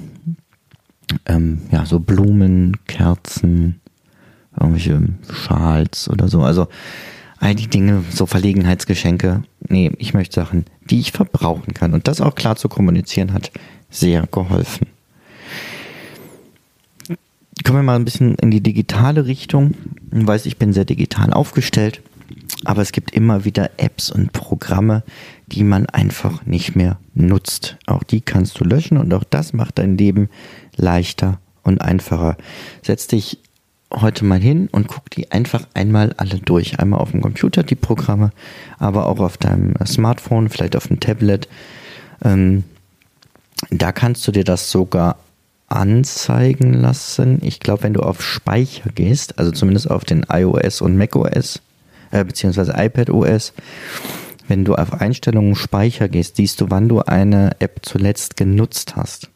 ähm, 1.25 1.61
ja, 1.71 1.85
so 1.85 1.99
Blumen, 1.99 2.77
Kerzen, 2.87 3.81
irgendwelche 4.59 5.01
Schals 5.31 6.09
oder 6.09 6.27
so. 6.27 6.41
Also 6.41 6.67
all 7.39 7.55
die 7.55 7.67
Dinge, 7.67 8.03
so 8.09 8.25
Verlegenheitsgeschenke, 8.25 9.43
nee, 9.67 9.91
ich 9.97 10.13
möchte 10.13 10.35
Sachen, 10.35 10.65
die 10.89 10.99
ich 10.99 11.11
verbrauchen 11.11 11.73
kann. 11.73 11.93
Und 11.93 12.07
das 12.07 12.21
auch 12.21 12.35
klar 12.35 12.55
zu 12.55 12.69
kommunizieren 12.69 13.33
hat 13.33 13.51
sehr 13.89 14.27
geholfen. 14.27 14.87
Kommen 17.63 17.79
wir 17.79 17.83
mal 17.83 17.95
ein 17.95 18.05
bisschen 18.05 18.35
in 18.35 18.51
die 18.51 18.61
digitale 18.61 19.25
Richtung. 19.25 19.75
Ich 20.11 20.25
weiß, 20.25 20.45
ich 20.47 20.57
bin 20.57 20.73
sehr 20.73 20.85
digital 20.85 21.31
aufgestellt, 21.31 22.01
aber 22.65 22.81
es 22.81 22.91
gibt 22.91 23.11
immer 23.11 23.45
wieder 23.45 23.71
Apps 23.77 24.09
und 24.09 24.33
Programme, 24.33 25.03
die 25.47 25.63
man 25.63 25.85
einfach 25.85 26.45
nicht 26.45 26.75
mehr 26.75 26.97
nutzt. 27.13 27.77
Auch 27.85 28.03
die 28.03 28.21
kannst 28.21 28.59
du 28.59 28.63
löschen 28.63 28.97
und 28.97 29.13
auch 29.13 29.23
das 29.23 29.53
macht 29.53 29.77
dein 29.77 29.97
Leben 29.97 30.29
leichter 30.75 31.39
und 31.63 31.81
einfacher. 31.81 32.37
Setz 32.81 33.07
dich 33.07 33.37
heute 33.91 34.25
mal 34.25 34.39
hin 34.39 34.67
und 34.71 34.87
guck 34.87 35.09
die 35.11 35.31
einfach 35.31 35.67
einmal 35.75 36.13
alle 36.17 36.39
durch. 36.39 36.79
Einmal 36.79 36.99
auf 36.99 37.11
dem 37.11 37.21
Computer 37.21 37.63
die 37.63 37.75
Programme, 37.75 38.31
aber 38.79 39.07
auch 39.07 39.19
auf 39.19 39.37
deinem 39.37 39.73
Smartphone, 39.85 40.49
vielleicht 40.49 40.75
auf 40.75 40.87
dem 40.87 40.99
Tablet. 40.99 41.47
Ähm, 42.23 42.63
da 43.69 43.91
kannst 43.91 44.27
du 44.27 44.31
dir 44.31 44.43
das 44.43 44.71
sogar 44.71 45.17
anzeigen 45.67 46.73
lassen. 46.73 47.39
Ich 47.41 47.59
glaube, 47.59 47.83
wenn 47.83 47.93
du 47.93 48.01
auf 48.01 48.21
Speicher 48.21 48.89
gehst, 48.93 49.39
also 49.39 49.51
zumindest 49.51 49.89
auf 49.89 50.05
den 50.05 50.25
iOS 50.29 50.81
und 50.81 50.97
macOS, 50.97 51.61
äh, 52.11 52.23
beziehungsweise 52.23 52.73
iPadOS, 52.77 53.53
wenn 54.47 54.65
du 54.65 54.75
auf 54.75 54.93
Einstellungen 54.93 55.55
Speicher 55.55 56.09
gehst, 56.09 56.35
siehst 56.35 56.61
du, 56.61 56.69
wann 56.69 56.89
du 56.89 56.99
eine 56.99 57.51
App 57.59 57.79
zuletzt 57.81 58.37
genutzt 58.37 58.95
hast. 58.95 59.29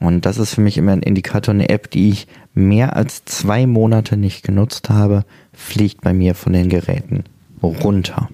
Und 0.00 0.26
das 0.26 0.38
ist 0.38 0.54
für 0.54 0.60
mich 0.60 0.78
immer 0.78 0.92
ein 0.92 1.02
Indikator, 1.02 1.52
eine 1.52 1.68
App, 1.68 1.90
die 1.90 2.10
ich 2.10 2.28
mehr 2.54 2.96
als 2.96 3.24
zwei 3.24 3.66
Monate 3.66 4.16
nicht 4.16 4.44
genutzt 4.44 4.90
habe, 4.90 5.24
fliegt 5.52 6.02
bei 6.02 6.12
mir 6.12 6.34
von 6.34 6.52
den 6.52 6.68
Geräten 6.68 7.24
runter. 7.62 8.28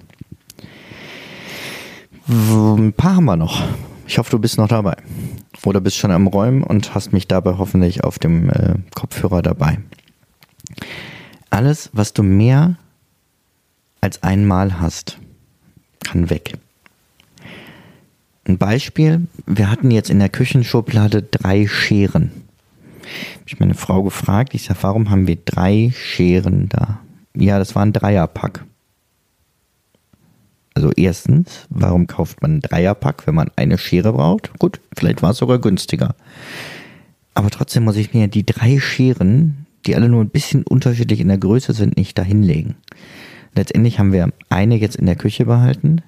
Ein 2.27 2.93
paar 2.93 3.15
haben 3.15 3.25
wir 3.25 3.35
noch. 3.35 3.63
Ich 4.07 4.17
hoffe, 4.17 4.31
du 4.31 4.39
bist 4.39 4.57
noch 4.57 4.67
dabei. 4.67 4.95
Oder 5.63 5.81
bist 5.81 5.97
schon 5.97 6.11
am 6.11 6.27
Räumen 6.27 6.63
und 6.63 6.93
hast 6.93 7.11
mich 7.11 7.27
dabei 7.27 7.57
hoffentlich 7.57 8.03
auf 8.03 8.19
dem 8.19 8.49
äh, 8.49 8.75
Kopfhörer 8.93 9.41
dabei. 9.41 9.79
Alles, 11.49 11.89
was 11.93 12.13
du 12.13 12.21
mehr 12.21 12.75
als 14.01 14.21
einmal 14.21 14.79
hast, 14.79 15.17
kann 16.03 16.29
weg. 16.29 16.57
Ein 18.47 18.59
Beispiel, 18.59 19.27
wir 19.47 19.71
hatten 19.71 19.89
jetzt 19.89 20.11
in 20.11 20.19
der 20.19 20.29
Küchenschublade 20.29 21.23
drei 21.23 21.65
Scheren. 21.67 22.31
Hab 23.39 23.47
ich 23.47 23.59
meine 23.59 23.73
Frau 23.73 24.03
gefragt, 24.03 24.53
ich 24.53 24.65
sage, 24.65 24.79
warum 24.83 25.09
haben 25.09 25.27
wir 25.27 25.37
drei 25.37 25.91
Scheren 25.95 26.69
da? 26.69 26.99
Ja, 27.35 27.57
das 27.57 27.73
war 27.73 27.83
ein 27.83 27.93
Dreierpack. 27.93 28.65
Also 30.75 30.91
erstens, 30.95 31.65
warum 31.69 32.05
kauft 32.05 32.41
man 32.41 32.51
einen 32.51 32.61
Dreierpack, 32.61 33.25
wenn 33.25 33.35
man 33.35 33.49
eine 33.55 33.77
Schere 33.77 34.11
braucht? 34.11 34.59
Gut, 34.59 34.81
vielleicht 34.95 35.21
war 35.21 35.31
es 35.31 35.37
sogar 35.37 35.57
günstiger. 35.57 36.15
Aber 37.33 37.49
trotzdem 37.49 37.85
muss 37.85 37.95
ich 37.95 38.13
mir 38.13 38.27
die 38.27 38.45
drei 38.45 38.79
Scheren, 38.79 39.65
die 39.85 39.95
alle 39.95 40.09
nur 40.09 40.21
ein 40.21 40.29
bisschen 40.29 40.63
unterschiedlich 40.63 41.21
in 41.21 41.29
der 41.29 41.37
Größe 41.37 41.73
sind, 41.73 41.95
nicht 41.95 42.17
dahinlegen. 42.17 42.75
Letztendlich 43.55 43.99
haben 43.99 44.11
wir 44.11 44.29
eine 44.49 44.75
jetzt 44.75 44.97
in 44.97 45.05
der 45.05 45.15
Küche 45.15 45.45
behalten, 45.45 46.01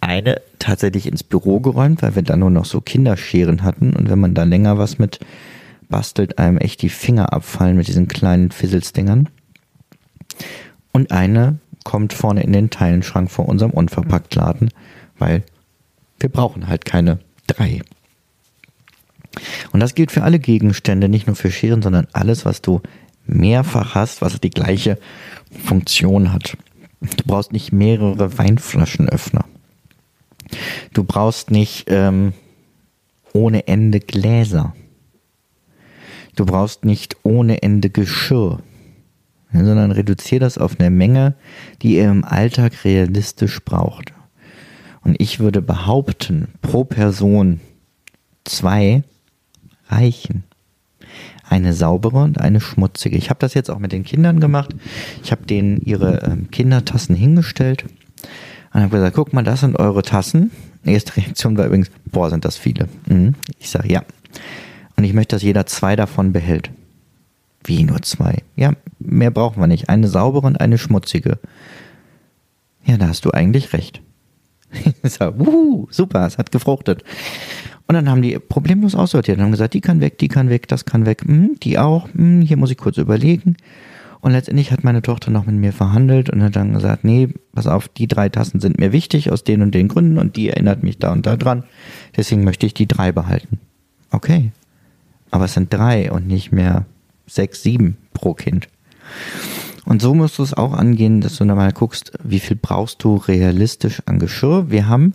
eine 0.00 0.42
tatsächlich 0.58 1.06
ins 1.06 1.22
Büro 1.22 1.60
geräumt, 1.60 2.02
weil 2.02 2.14
wir 2.14 2.22
da 2.22 2.36
nur 2.36 2.50
noch 2.50 2.66
so 2.66 2.80
Kinderscheren 2.82 3.62
hatten 3.62 3.94
und 3.94 4.10
wenn 4.10 4.18
man 4.18 4.34
da 4.34 4.44
länger 4.44 4.78
was 4.78 4.98
mit 4.98 5.18
bastelt, 5.88 6.38
einem 6.38 6.58
echt 6.58 6.82
die 6.82 6.90
Finger 6.90 7.32
abfallen 7.32 7.76
mit 7.76 7.88
diesen 7.88 8.06
kleinen 8.06 8.50
Fizzelsdingern. 8.50 9.30
Und 10.92 11.10
eine 11.10 11.58
kommt 11.88 12.12
vorne 12.12 12.42
in 12.42 12.52
den 12.52 12.68
Teilenschrank 12.68 13.30
vor 13.30 13.48
unserem 13.48 13.70
Unverpacktladen, 13.70 14.68
weil 15.18 15.42
wir 16.20 16.28
brauchen 16.28 16.68
halt 16.68 16.84
keine 16.84 17.18
drei. 17.46 17.80
Und 19.72 19.80
das 19.80 19.94
gilt 19.94 20.12
für 20.12 20.22
alle 20.22 20.38
Gegenstände, 20.38 21.08
nicht 21.08 21.26
nur 21.26 21.34
für 21.34 21.50
Scheren, 21.50 21.80
sondern 21.80 22.06
alles, 22.12 22.44
was 22.44 22.60
du 22.60 22.82
mehrfach 23.26 23.94
hast, 23.94 24.20
was 24.20 24.38
die 24.38 24.50
gleiche 24.50 24.98
Funktion 25.64 26.30
hat. 26.30 26.58
Du 27.00 27.24
brauchst 27.24 27.52
nicht 27.52 27.72
mehrere 27.72 28.36
Weinflaschenöffner. 28.36 29.46
Du 30.92 31.04
brauchst 31.04 31.50
nicht 31.50 31.86
ähm, 31.88 32.34
ohne 33.32 33.66
Ende 33.66 34.00
Gläser. 34.00 34.74
Du 36.36 36.44
brauchst 36.44 36.84
nicht 36.84 37.16
ohne 37.22 37.62
Ende 37.62 37.88
Geschirr, 37.88 38.60
sondern 39.52 39.92
reduziere 39.92 40.40
das 40.40 40.58
auf 40.58 40.78
eine 40.78 40.90
Menge, 40.90 41.34
die 41.82 41.96
ihr 41.96 42.10
im 42.10 42.24
Alltag 42.24 42.84
realistisch 42.84 43.60
braucht. 43.64 44.12
Und 45.02 45.16
ich 45.20 45.40
würde 45.40 45.62
behaupten, 45.62 46.48
pro 46.60 46.84
Person 46.84 47.60
zwei 48.44 49.02
reichen. 49.88 50.44
Eine 51.48 51.72
saubere 51.72 52.18
und 52.18 52.40
eine 52.40 52.60
schmutzige. 52.60 53.16
Ich 53.16 53.30
habe 53.30 53.40
das 53.40 53.54
jetzt 53.54 53.70
auch 53.70 53.78
mit 53.78 53.92
den 53.92 54.04
Kindern 54.04 54.38
gemacht. 54.38 54.74
Ich 55.22 55.32
habe 55.32 55.46
denen 55.46 55.78
ihre 55.78 56.22
ähm, 56.24 56.50
Kindertassen 56.50 57.16
hingestellt 57.16 57.86
und 58.74 58.82
habe 58.82 58.96
gesagt, 58.96 59.16
guck 59.16 59.32
mal, 59.32 59.44
das 59.44 59.60
sind 59.60 59.78
eure 59.78 60.02
Tassen. 60.02 60.50
Erste 60.84 61.16
Reaktion 61.16 61.56
war 61.56 61.66
übrigens, 61.66 61.90
boah, 62.06 62.28
sind 62.28 62.44
das 62.44 62.58
viele. 62.58 62.88
Mhm. 63.06 63.34
Ich 63.58 63.70
sage, 63.70 63.90
ja. 63.90 64.02
Und 64.96 65.04
ich 65.04 65.14
möchte, 65.14 65.36
dass 65.36 65.42
jeder 65.42 65.64
zwei 65.64 65.96
davon 65.96 66.32
behält. 66.32 66.70
Wie 67.68 67.84
nur 67.84 68.00
zwei? 68.00 68.42
Ja, 68.56 68.72
mehr 68.98 69.30
brauchen 69.30 69.60
wir 69.60 69.66
nicht. 69.66 69.90
Eine 69.90 70.08
saubere 70.08 70.46
und 70.46 70.58
eine 70.58 70.78
schmutzige. 70.78 71.38
Ja, 72.86 72.96
da 72.96 73.08
hast 73.08 73.26
du 73.26 73.30
eigentlich 73.30 73.74
recht. 73.74 74.00
so, 75.02 75.38
wuhu, 75.38 75.86
super, 75.90 76.26
es 76.26 76.38
hat 76.38 76.50
gefruchtet. 76.50 77.04
Und 77.86 77.94
dann 77.94 78.08
haben 78.08 78.22
die 78.22 78.38
problemlos 78.38 78.94
aussortiert 78.94 79.36
und 79.36 79.44
haben 79.44 79.50
gesagt, 79.50 79.74
die 79.74 79.82
kann 79.82 80.00
weg, 80.00 80.16
die 80.16 80.28
kann 80.28 80.48
weg, 80.48 80.66
das 80.66 80.86
kann 80.86 81.04
weg, 81.04 81.24
hm, 81.26 81.56
die 81.62 81.78
auch, 81.78 82.08
hm, 82.14 82.40
hier 82.40 82.56
muss 82.56 82.70
ich 82.70 82.78
kurz 82.78 82.96
überlegen. 82.96 83.56
Und 84.20 84.32
letztendlich 84.32 84.72
hat 84.72 84.82
meine 84.82 85.02
Tochter 85.02 85.30
noch 85.30 85.44
mit 85.44 85.56
mir 85.56 85.74
verhandelt 85.74 86.30
und 86.30 86.42
hat 86.42 86.56
dann 86.56 86.72
gesagt, 86.72 87.04
nee, 87.04 87.28
pass 87.52 87.66
auf, 87.66 87.88
die 87.88 88.08
drei 88.08 88.30
Tassen 88.30 88.60
sind 88.60 88.78
mir 88.78 88.92
wichtig 88.92 89.30
aus 89.30 89.44
den 89.44 89.60
und 89.60 89.74
den 89.74 89.88
Gründen 89.88 90.16
und 90.16 90.36
die 90.36 90.48
erinnert 90.48 90.82
mich 90.82 90.98
da 90.98 91.12
und 91.12 91.26
da 91.26 91.36
dran. 91.36 91.64
Deswegen 92.16 92.44
möchte 92.44 92.64
ich 92.64 92.72
die 92.72 92.88
drei 92.88 93.12
behalten. 93.12 93.60
Okay. 94.10 94.52
Aber 95.30 95.44
es 95.44 95.52
sind 95.52 95.70
drei 95.70 96.10
und 96.10 96.26
nicht 96.26 96.50
mehr 96.50 96.86
sechs, 97.28 97.62
sieben 97.62 97.96
pro 98.12 98.34
Kind. 98.34 98.68
Und 99.84 100.02
so 100.02 100.14
musst 100.14 100.38
du 100.38 100.42
es 100.42 100.52
auch 100.52 100.74
angehen, 100.74 101.20
dass 101.20 101.36
du 101.36 101.44
mal 101.46 101.72
guckst, 101.72 102.12
wie 102.22 102.40
viel 102.40 102.56
brauchst 102.60 103.02
du 103.04 103.16
realistisch 103.16 104.02
an 104.04 104.18
Geschirr. 104.18 104.70
Wir 104.70 104.86
haben, 104.86 105.14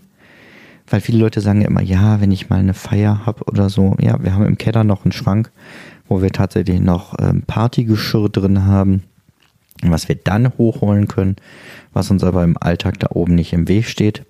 weil 0.88 1.00
viele 1.00 1.20
Leute 1.20 1.42
sagen 1.42 1.62
ja 1.62 1.68
immer, 1.68 1.84
ja, 1.84 2.22
wenn 2.22 2.32
ich 2.32 2.50
mal 2.50 2.60
eine 2.60 2.74
Feier 2.74 3.26
habe 3.26 3.44
oder 3.44 3.70
so, 3.70 3.96
ja, 4.02 4.24
wir 4.24 4.34
haben 4.34 4.46
im 4.46 4.58
Keller 4.58 4.84
noch 4.84 5.06
einen 5.06 5.12
Schrank, 5.12 5.52
wo 6.08 6.22
wir 6.22 6.32
tatsächlich 6.32 6.80
noch 6.80 7.14
ähm, 7.20 7.44
Partygeschirr 7.46 8.30
drin 8.30 8.66
haben, 8.66 9.04
was 9.84 10.08
wir 10.08 10.16
dann 10.16 10.58
hochholen 10.58 11.08
können, 11.08 11.36
was 11.94 12.10
uns 12.10 12.24
aber 12.24 12.44
im 12.44 12.58
Alltag 12.60 13.00
da 13.00 13.10
oben 13.12 13.36
nicht 13.36 13.54
im 13.54 13.68
Weg 13.68 13.86
steht. 13.86 14.26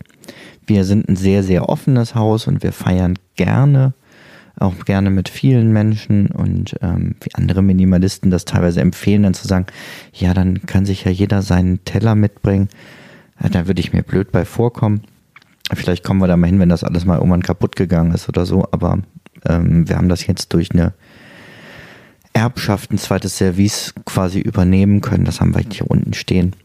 Wir 0.66 0.84
sind 0.84 1.08
ein 1.08 1.16
sehr, 1.16 1.44
sehr 1.44 1.70
offenes 1.70 2.16
Haus 2.16 2.48
und 2.48 2.64
wir 2.64 2.74
feiern 2.74 3.18
gerne, 3.36 3.94
auch 4.60 4.86
gerne 4.86 5.10
mit 5.10 5.30
vielen 5.30 5.74
Menschen 5.74 6.28
und 6.28 6.76
ähm, 6.82 7.16
wie 7.22 7.34
andere 7.34 7.62
Minimalisten 7.62 8.32
das 8.32 8.46
teilweise 8.46 8.82
empfehlen, 8.82 9.24
dann 9.24 9.34
zu 9.34 9.48
sagen, 9.48 9.66
ja, 10.14 10.34
dann 10.34 10.66
kann 10.66 10.86
sich 10.86 11.04
ja 11.04 11.12
jeder 11.12 11.42
seinen 11.42 11.84
Teller 11.86 12.16
mitbringen. 12.16 12.70
Ja, 13.42 13.50
da 13.50 13.68
würde 13.68 13.82
ich 13.82 13.94
mir 13.94 14.04
blöd 14.04 14.32
bei 14.32 14.46
vorkommen. 14.46 15.02
Vielleicht 15.74 16.04
kommen 16.04 16.20
wir 16.20 16.28
da 16.28 16.38
mal 16.38 16.48
hin, 16.48 16.60
wenn 16.60 16.70
das 16.70 16.84
alles 16.84 17.06
mal 17.06 17.18
irgendwann 17.18 17.42
kaputt 17.42 17.76
gegangen 17.76 18.14
ist 18.14 18.30
oder 18.30 18.46
so, 18.46 18.68
aber 18.72 19.00
ähm, 19.48 19.88
wir 19.90 19.98
haben 19.98 20.10
das 20.10 20.28
jetzt 20.28 20.54
durch 20.54 20.72
eine 20.72 20.94
Erbschaft 22.34 22.92
ein 22.92 22.98
zweites 22.98 23.38
Service 23.38 23.94
quasi 24.06 24.40
übernehmen 24.40 25.02
können. 25.02 25.26
Das 25.26 25.40
haben 25.40 25.56
wir 25.56 25.64
hier 25.70 25.90
unten 25.90 26.14
stehen 26.14 26.56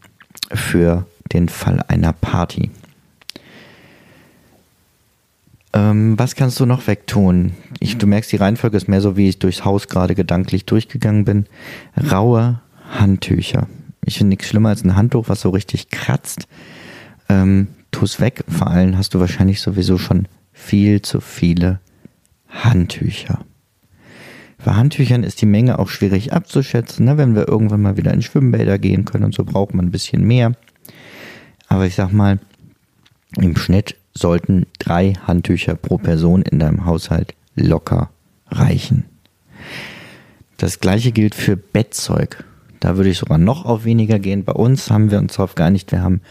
für 0.51 1.05
den 1.31 1.49
Fall 1.49 1.83
einer 1.87 2.13
Party. 2.13 2.71
Ähm, 5.73 6.17
was 6.17 6.35
kannst 6.35 6.59
du 6.59 6.65
noch 6.65 6.87
wegtun? 6.87 7.53
Ich, 7.79 7.97
du 7.97 8.07
merkst, 8.07 8.31
die 8.31 8.37
Reihenfolge 8.37 8.77
ist 8.77 8.87
mehr 8.87 9.01
so, 9.01 9.17
wie 9.17 9.29
ich 9.29 9.39
durchs 9.39 9.65
Haus 9.65 9.87
gerade 9.87 10.15
gedanklich 10.15 10.65
durchgegangen 10.65 11.25
bin. 11.25 11.45
Raue 12.11 12.61
Handtücher. 12.91 13.67
Ich 14.03 14.17
finde 14.17 14.29
nichts 14.29 14.47
schlimmer 14.47 14.69
als 14.69 14.83
ein 14.83 14.95
Handtuch, 14.95 15.29
was 15.29 15.41
so 15.41 15.49
richtig 15.49 15.89
kratzt. 15.89 16.47
Ähm, 17.27 17.67
tu 17.91 18.05
es 18.05 18.19
weg. 18.19 18.43
Vor 18.47 18.67
allem 18.67 18.97
hast 18.97 19.13
du 19.13 19.19
wahrscheinlich 19.19 19.61
sowieso 19.61 19.97
schon 19.97 20.27
viel 20.51 21.01
zu 21.01 21.21
viele 21.21 21.79
Handtücher. 22.47 23.45
Bei 24.65 24.73
Handtüchern 24.73 25.23
ist 25.23 25.41
die 25.41 25.45
Menge 25.45 25.79
auch 25.79 25.89
schwierig 25.89 26.33
abzuschätzen. 26.33 27.05
Ne? 27.05 27.17
Wenn 27.17 27.35
wir 27.35 27.47
irgendwann 27.47 27.81
mal 27.81 27.97
wieder 27.97 28.13
in 28.13 28.21
Schwimmbäder 28.21 28.77
gehen 28.77 29.05
können 29.05 29.23
und 29.23 29.35
so 29.35 29.45
braucht 29.45 29.73
man 29.73 29.85
ein 29.85 29.91
bisschen 29.91 30.23
mehr. 30.23 30.53
Aber 31.67 31.85
ich 31.85 31.95
sag 31.95 32.11
mal, 32.11 32.39
im 33.37 33.55
Schnitt 33.55 33.95
sollten 34.13 34.65
drei 34.79 35.13
Handtücher 35.25 35.75
pro 35.75 35.97
Person 35.97 36.41
in 36.41 36.59
deinem 36.59 36.85
Haushalt 36.85 37.33
locker 37.55 38.09
reichen. 38.49 39.05
Das 40.57 40.79
gleiche 40.79 41.11
gilt 41.11 41.35
für 41.35 41.55
Bettzeug. 41.55 42.43
Da 42.79 42.97
würde 42.97 43.09
ich 43.09 43.17
sogar 43.17 43.37
noch 43.37 43.65
auf 43.65 43.85
weniger 43.85 44.19
gehen. 44.19 44.43
Bei 44.43 44.53
uns 44.53 44.89
haben 44.89 45.11
wir 45.11 45.19
uns 45.19 45.33
darauf 45.33 45.55
geeinigt, 45.55 45.91
wir 45.91 46.01
haben 46.01 46.21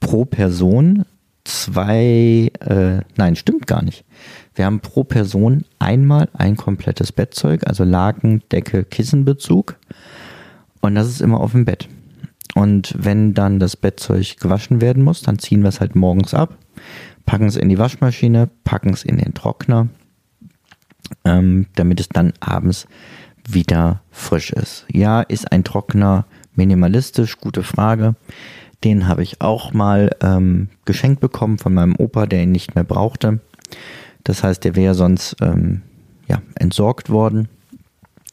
pro 0.00 0.24
Person 0.24 1.04
zwei, 1.44 2.50
äh, 2.60 3.00
nein, 3.16 3.36
stimmt 3.36 3.66
gar 3.66 3.82
nicht. 3.82 4.04
Wir 4.54 4.66
haben 4.66 4.80
pro 4.80 5.04
Person 5.04 5.64
einmal 5.78 6.28
ein 6.34 6.56
komplettes 6.56 7.12
Bettzeug, 7.12 7.66
also 7.66 7.84
Laken, 7.84 8.42
Decke, 8.52 8.84
Kissenbezug. 8.84 9.76
Und 10.80 10.94
das 10.94 11.08
ist 11.08 11.20
immer 11.20 11.40
auf 11.40 11.52
dem 11.52 11.64
Bett. 11.64 11.88
Und 12.54 12.94
wenn 12.98 13.34
dann 13.34 13.60
das 13.60 13.76
Bettzeug 13.76 14.36
gewaschen 14.38 14.80
werden 14.80 15.02
muss, 15.02 15.22
dann 15.22 15.38
ziehen 15.38 15.62
wir 15.62 15.68
es 15.68 15.80
halt 15.80 15.94
morgens 15.94 16.34
ab, 16.34 16.56
packen 17.28 17.44
es 17.44 17.56
in 17.56 17.68
die 17.68 17.78
Waschmaschine, 17.78 18.48
packen 18.64 18.94
es 18.94 19.04
in 19.04 19.18
den 19.18 19.34
Trockner, 19.34 19.88
ähm, 21.26 21.66
damit 21.74 22.00
es 22.00 22.08
dann 22.08 22.32
abends 22.40 22.88
wieder 23.46 24.00
frisch 24.10 24.50
ist. 24.50 24.86
Ja, 24.90 25.20
ist 25.20 25.52
ein 25.52 25.62
Trockner 25.62 26.24
minimalistisch? 26.54 27.36
Gute 27.36 27.62
Frage. 27.62 28.14
Den 28.82 29.08
habe 29.08 29.22
ich 29.22 29.42
auch 29.42 29.74
mal 29.74 30.10
ähm, 30.22 30.70
geschenkt 30.86 31.20
bekommen 31.20 31.58
von 31.58 31.74
meinem 31.74 31.96
Opa, 31.96 32.24
der 32.24 32.44
ihn 32.44 32.52
nicht 32.52 32.74
mehr 32.74 32.84
brauchte. 32.84 33.40
Das 34.24 34.42
heißt, 34.42 34.64
der 34.64 34.74
wäre 34.74 34.94
sonst 34.94 35.36
ähm, 35.42 35.82
ja, 36.28 36.40
entsorgt 36.54 37.10
worden 37.10 37.48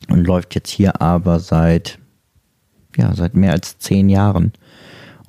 und 0.07 0.25
läuft 0.25 0.55
jetzt 0.55 0.69
hier 0.69 1.01
aber 1.01 1.41
seit, 1.41 1.99
ja, 2.95 3.13
seit 3.13 3.35
mehr 3.35 3.51
als 3.51 3.77
zehn 3.77 4.07
Jahren. 4.07 4.53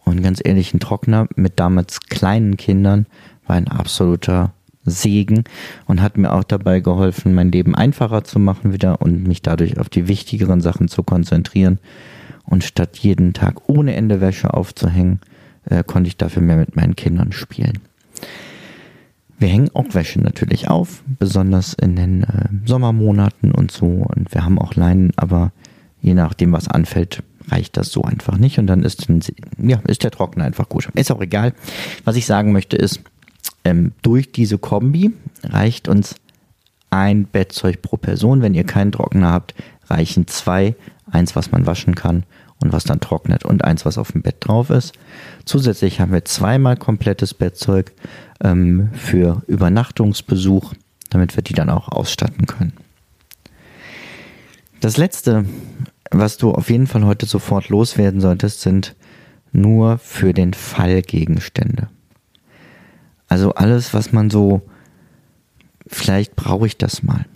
Und 0.05 0.23
ganz 0.23 0.41
ehrlich, 0.45 0.73
ein 0.73 0.79
Trockner 0.79 1.27
mit 1.35 1.59
damals 1.59 1.99
kleinen 1.99 2.57
Kindern 2.57 3.07
war 3.47 3.57
ein 3.57 3.69
absoluter 3.69 4.53
Segen 4.85 5.45
und 5.87 6.01
hat 6.01 6.17
mir 6.17 6.33
auch 6.33 6.45
dabei 6.45 6.81
geholfen, 6.81 7.35
mein 7.35 7.51
Leben 7.51 7.75
einfacher 7.75 8.25
zu 8.25 8.39
machen 8.39 8.73
wieder 8.73 9.01
und 9.03 9.27
mich 9.27 9.43
dadurch 9.43 9.79
auf 9.79 9.89
die 9.89 10.09
wichtigeren 10.09 10.61
Sachen 10.61 10.89
zu 10.89 11.03
konzentrieren. 11.03 11.79
Und 12.45 12.63
statt 12.63 12.97
jeden 12.99 13.33
Tag 13.33 13.69
ohne 13.69 13.97
Ende 13.97 14.21
Wäsche 14.21 14.55
aufzuhängen, 14.55 15.21
äh, 15.65 15.83
konnte 15.85 16.09
ich 16.09 16.17
dafür 16.17 16.43
mehr 16.43 16.57
mit 16.57 16.77
meinen 16.77 16.95
Kindern 16.95 17.33
spielen. 17.33 17.81
Wir 19.39 19.49
hängen 19.49 19.71
auch 19.75 19.93
Wäsche 19.93 20.21
natürlich 20.21 20.69
auf, 20.69 21.03
besonders 21.19 21.75
in 21.75 21.97
den 21.97 22.23
äh, 22.23 22.49
Sommermonaten 22.65 23.53
und 23.53 23.71
so. 23.71 23.87
Und 23.87 24.33
wir 24.33 24.45
haben 24.45 24.59
auch 24.59 24.75
Leinen, 24.77 25.13
aber 25.17 25.53
je 26.01 26.15
nachdem, 26.15 26.53
was 26.53 26.69
anfällt, 26.69 27.23
reicht 27.49 27.77
das 27.77 27.91
so 27.91 28.03
einfach 28.03 28.39
nicht. 28.39 28.59
Und 28.59 28.69
dann 28.69 28.83
ist, 28.83 29.09
ein, 29.09 29.21
ja, 29.59 29.81
ist 29.89 30.05
der 30.05 30.11
Trockner 30.11 30.45
einfach 30.45 30.69
gut. 30.69 30.89
Ist 30.95 31.11
auch 31.11 31.21
egal. 31.21 31.53
Was 32.05 32.17
ich 32.17 32.27
sagen 32.27 32.53
möchte 32.53 32.77
ist, 32.77 33.03
ähm, 33.67 33.93
durch 34.03 34.31
diese 34.31 34.59
Kombi 34.59 35.13
reicht 35.43 35.89
uns 35.89 36.15
ein 36.91 37.25
Bettzeug 37.25 37.83
pro 37.83 37.97
Person. 37.97 38.41
Wenn 38.41 38.55
ihr 38.55 38.63
keinen 38.63 38.93
Trockner 38.93 39.33
habt, 39.33 39.55
reichen 39.89 40.29
zwei. 40.29 40.77
Eins, 41.11 41.37
was 41.37 41.53
man 41.53 41.67
waschen 41.67 41.95
kann 41.95 42.25
und 42.61 42.73
was 42.73 42.85
dann 42.85 43.01
trocknet 43.01 43.45
und 43.45 43.65
eins, 43.65 43.85
was 43.85 43.97
auf 43.97 44.13
dem 44.13 44.23
Bett 44.23 44.37
drauf 44.41 44.71
ist. 44.71 44.93
Zusätzlich 45.45 46.01
haben 46.01 46.13
wir 46.13 46.25
zweimal 46.25 46.77
komplettes 46.77 47.33
Bettzeug 47.33 47.93
ähm, 48.43 48.91
für 48.93 49.43
Übernachtungsbesuch, 49.47 50.75
damit 51.11 51.37
wir 51.37 51.45
die 51.45 51.55
dann 51.55 51.71
auch 51.71 51.89
ausstatten 51.89 52.47
können. 52.47 52.73
Das 54.81 54.97
letzte, 54.97 55.45
was 56.11 56.39
du 56.39 56.53
auf 56.53 56.71
jeden 56.71 56.87
Fall 56.87 57.05
heute 57.05 57.27
sofort 57.27 57.69
loswerden 57.69 58.21
solltest, 58.21 58.61
sind 58.63 58.97
nur 59.53 59.99
für 59.99 60.35
den 60.35 60.55
Fall 60.55 61.03
Gegenstände. 61.03 61.89
Also 63.29 63.55
alles, 63.55 63.95
was 63.95 64.13
man 64.13 64.31
so, 64.31 64.63
vielleicht 65.87 66.37
brauche 66.37 66.67
ich 66.67 66.77
das 66.77 67.03
mal. 67.03 67.27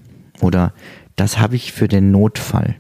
Oder 0.41 0.73
das 1.17 1.39
habe 1.39 1.57
ich 1.57 1.73
für 1.73 1.89
den 1.89 2.11
Notfall. 2.11 2.77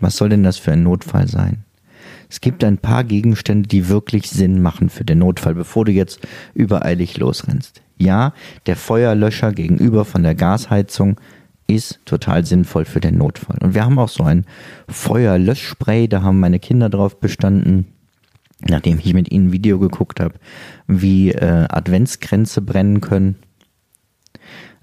Was 0.00 0.16
soll 0.16 0.28
denn 0.28 0.42
das 0.42 0.58
für 0.58 0.72
ein 0.72 0.82
Notfall 0.82 1.28
sein? 1.28 1.64
Es 2.28 2.40
gibt 2.40 2.64
ein 2.64 2.78
paar 2.78 3.04
Gegenstände, 3.04 3.68
die 3.68 3.88
wirklich 3.88 4.30
Sinn 4.30 4.60
machen 4.60 4.88
für 4.88 5.04
den 5.04 5.18
Notfall, 5.18 5.54
bevor 5.54 5.84
du 5.84 5.92
jetzt 5.92 6.20
übereilig 6.54 7.16
losrennst. 7.18 7.82
Ja, 7.96 8.32
der 8.66 8.76
Feuerlöscher 8.76 9.52
gegenüber 9.52 10.04
von 10.04 10.22
der 10.22 10.34
Gasheizung 10.34 11.20
ist 11.66 12.00
total 12.04 12.44
sinnvoll 12.44 12.84
für 12.84 13.00
den 13.00 13.18
Notfall. 13.18 13.58
Und 13.62 13.74
wir 13.74 13.84
haben 13.84 13.98
auch 13.98 14.08
so 14.08 14.24
ein 14.24 14.44
Feuerlöschspray, 14.88 16.08
da 16.08 16.22
haben 16.22 16.40
meine 16.40 16.58
Kinder 16.58 16.90
drauf 16.90 17.20
bestanden, 17.20 17.86
nachdem 18.60 18.98
ich 18.98 19.14
mit 19.14 19.30
ihnen 19.30 19.48
ein 19.48 19.52
Video 19.52 19.78
geguckt 19.78 20.20
habe, 20.20 20.34
wie 20.86 21.32
äh, 21.32 21.66
Adventskränze 21.68 22.60
brennen 22.60 23.00
können. 23.00 23.36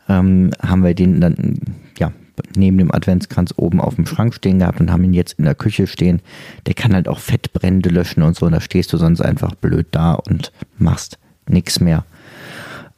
Ähm, 0.09 0.51
haben 0.61 0.83
wir 0.83 0.93
den 0.93 1.21
dann 1.21 1.59
ja 1.97 2.11
neben 2.55 2.77
dem 2.77 2.93
Adventskranz 2.93 3.53
oben 3.57 3.79
auf 3.79 3.95
dem 3.95 4.05
Schrank 4.05 4.33
stehen 4.33 4.59
gehabt 4.59 4.79
und 4.79 4.91
haben 4.91 5.03
ihn 5.03 5.13
jetzt 5.13 5.39
in 5.39 5.45
der 5.45 5.55
Küche 5.55 5.87
stehen. 5.87 6.21
Der 6.65 6.73
kann 6.73 6.93
halt 6.93 7.07
auch 7.07 7.19
Fettbrände 7.19 7.89
löschen 7.89 8.23
und 8.23 8.35
so. 8.35 8.45
Und 8.45 8.53
da 8.53 8.61
stehst 8.61 8.91
du 8.93 8.97
sonst 8.97 9.21
einfach 9.21 9.55
blöd 9.55 9.87
da 9.91 10.13
und 10.13 10.51
machst 10.77 11.19
nichts 11.47 11.79
mehr. 11.79 12.05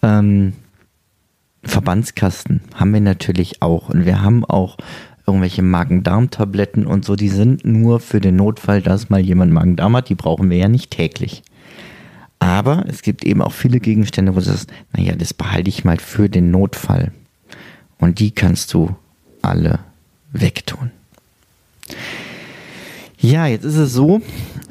Ähm, 0.02 0.54
Verbandskasten 1.64 2.62
haben 2.76 2.94
wir 2.94 3.02
natürlich 3.02 3.62
auch. 3.62 3.90
Und 3.90 4.06
wir 4.06 4.22
haben 4.22 4.46
auch 4.46 4.78
irgendwelche 5.26 5.62
Magen-Darm-Tabletten 5.62 6.86
und 6.86 7.06
so. 7.06 7.16
Die 7.16 7.30
sind 7.30 7.66
nur 7.66 8.00
für 8.00 8.20
den 8.20 8.36
Notfall, 8.36 8.82
dass 8.82 9.10
mal 9.10 9.22
jemand 9.22 9.54
Magen-Darm 9.54 9.96
hat. 9.96 10.10
Die 10.10 10.16
brauchen 10.16 10.50
wir 10.50 10.58
ja 10.58 10.68
nicht 10.68 10.92
täglich. 10.92 11.44
Aber 12.40 12.84
es 12.88 13.04
gibt 13.04 13.24
eben 13.24 13.42
auch 13.42 13.54
viele 13.54 13.80
Gegenstände, 13.80 14.34
wo 14.36 14.40
du 14.40 14.46
sagst, 14.46 14.70
naja, 14.92 15.16
das 15.16 15.34
behalte 15.34 15.70
ich 15.70 15.86
mal 15.86 15.98
für 15.98 16.30
den 16.30 16.52
Notfall. 16.52 17.14
Und 18.00 18.20
die 18.20 18.32
kannst 18.32 18.74
du 18.74 18.96
alle 19.42 19.80
wegtun. 20.34 20.92
Ja, 23.24 23.48
jetzt 23.48 23.64
ist 23.64 23.78
es 23.78 23.94
so, 23.94 24.22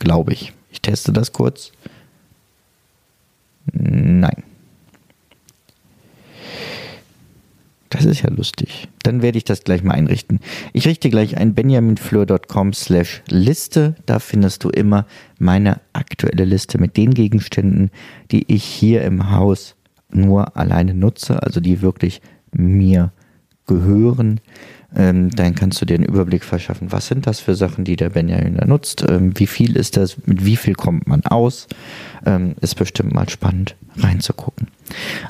glaube 0.00 0.32
ich. 0.32 0.52
Ich 0.72 0.82
teste 0.82 1.12
das 1.12 1.32
kurz. 1.32 1.70
Nein. 3.72 4.47
Das 7.90 8.04
ist 8.04 8.22
ja 8.22 8.30
lustig. 8.30 8.88
Dann 9.02 9.22
werde 9.22 9.38
ich 9.38 9.44
das 9.44 9.64
gleich 9.64 9.82
mal 9.82 9.94
einrichten. 9.94 10.40
Ich 10.72 10.86
richte 10.86 11.08
gleich 11.08 11.38
ein 11.38 11.54
benjaminfleur.com 11.54 12.74
slash 12.74 13.22
Liste. 13.28 13.94
Da 14.04 14.18
findest 14.18 14.64
du 14.64 14.68
immer 14.68 15.06
meine 15.38 15.80
aktuelle 15.94 16.44
Liste 16.44 16.78
mit 16.78 16.96
den 16.96 17.14
Gegenständen, 17.14 17.90
die 18.30 18.52
ich 18.52 18.64
hier 18.64 19.02
im 19.02 19.30
Haus 19.30 19.74
nur 20.10 20.56
alleine 20.56 20.94
nutze, 20.94 21.42
also 21.42 21.60
die 21.60 21.80
wirklich 21.80 22.20
mir 22.52 23.12
gehören. 23.68 24.40
Ähm, 24.96 25.30
dann 25.30 25.54
kannst 25.54 25.80
du 25.82 25.84
dir 25.84 25.94
einen 25.94 26.04
Überblick 26.04 26.42
verschaffen, 26.42 26.90
was 26.90 27.08
sind 27.08 27.26
das 27.26 27.40
für 27.40 27.54
Sachen, 27.54 27.84
die 27.84 27.96
der 27.96 28.08
Benjamin 28.08 28.56
da 28.56 28.64
nutzt, 28.64 29.04
ähm, 29.06 29.38
wie 29.38 29.46
viel 29.46 29.76
ist 29.76 29.98
das, 29.98 30.16
mit 30.24 30.46
wie 30.46 30.56
viel 30.56 30.74
kommt 30.74 31.06
man 31.06 31.24
aus. 31.26 31.66
Ähm, 32.24 32.54
ist 32.62 32.74
bestimmt 32.74 33.12
mal 33.12 33.28
spannend 33.28 33.76
reinzugucken. 33.98 34.68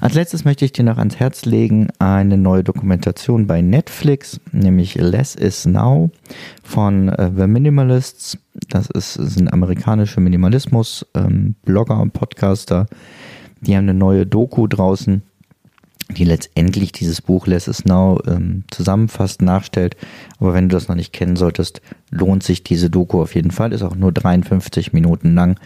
Als 0.01 0.15
letztes 0.15 0.45
möchte 0.45 0.65
ich 0.65 0.73
dir 0.73 0.85
noch 0.85 0.99
ans 0.99 1.17
Herz 1.17 1.45
legen 1.45 1.89
eine 1.99 2.39
neue 2.39 2.63
Dokumentation 2.63 3.49
bei 3.49 3.61
Netflix, 3.61 4.41
nämlich 4.53 4.95
Less 4.95 5.35
is 5.35 5.67
Now 5.67 6.11
von 6.63 7.09
äh, 7.09 7.31
The 7.37 7.49
Minimalists. 7.49 8.39
Das 8.69 8.89
ist, 8.91 9.15
sind 9.15 9.53
amerikanische 9.53 10.21
Minimalismus-Blogger 10.21 11.95
ähm, 11.95 12.01
und 12.01 12.13
Podcaster. 12.13 12.87
Die 13.61 13.77
haben 13.77 13.89
eine 13.89 13.95
neue 13.95 14.25
Doku 14.25 14.69
draußen 14.69 15.23
die 16.11 16.25
letztendlich 16.25 16.93
dieses 16.93 17.21
Buch 17.21 17.47
Less 17.47 17.69
is 17.69 17.85
Now 17.85 18.21
ähm, 18.27 18.65
zusammenfasst, 18.71 19.43
nachstellt. 19.43 19.97
Aber 20.39 20.55
wenn 20.55 20.69
du 20.69 20.77
das 20.77 20.89
noch 20.89 20.97
nicht 20.97 21.13
kennen 21.13 21.37
solltest, 21.37 21.83
lohnt 22.11 22.43
sich 22.43 22.65
diese 22.65 22.91
Doku 22.91 23.21
auf 23.21 23.35
jeden 23.35 23.51
Fall. 23.51 23.73
Ist 23.73 23.83
auch 23.83 23.95
nur 23.95 24.13
53 24.13 24.93
Minuten 24.93 25.35
lang 25.35 25.59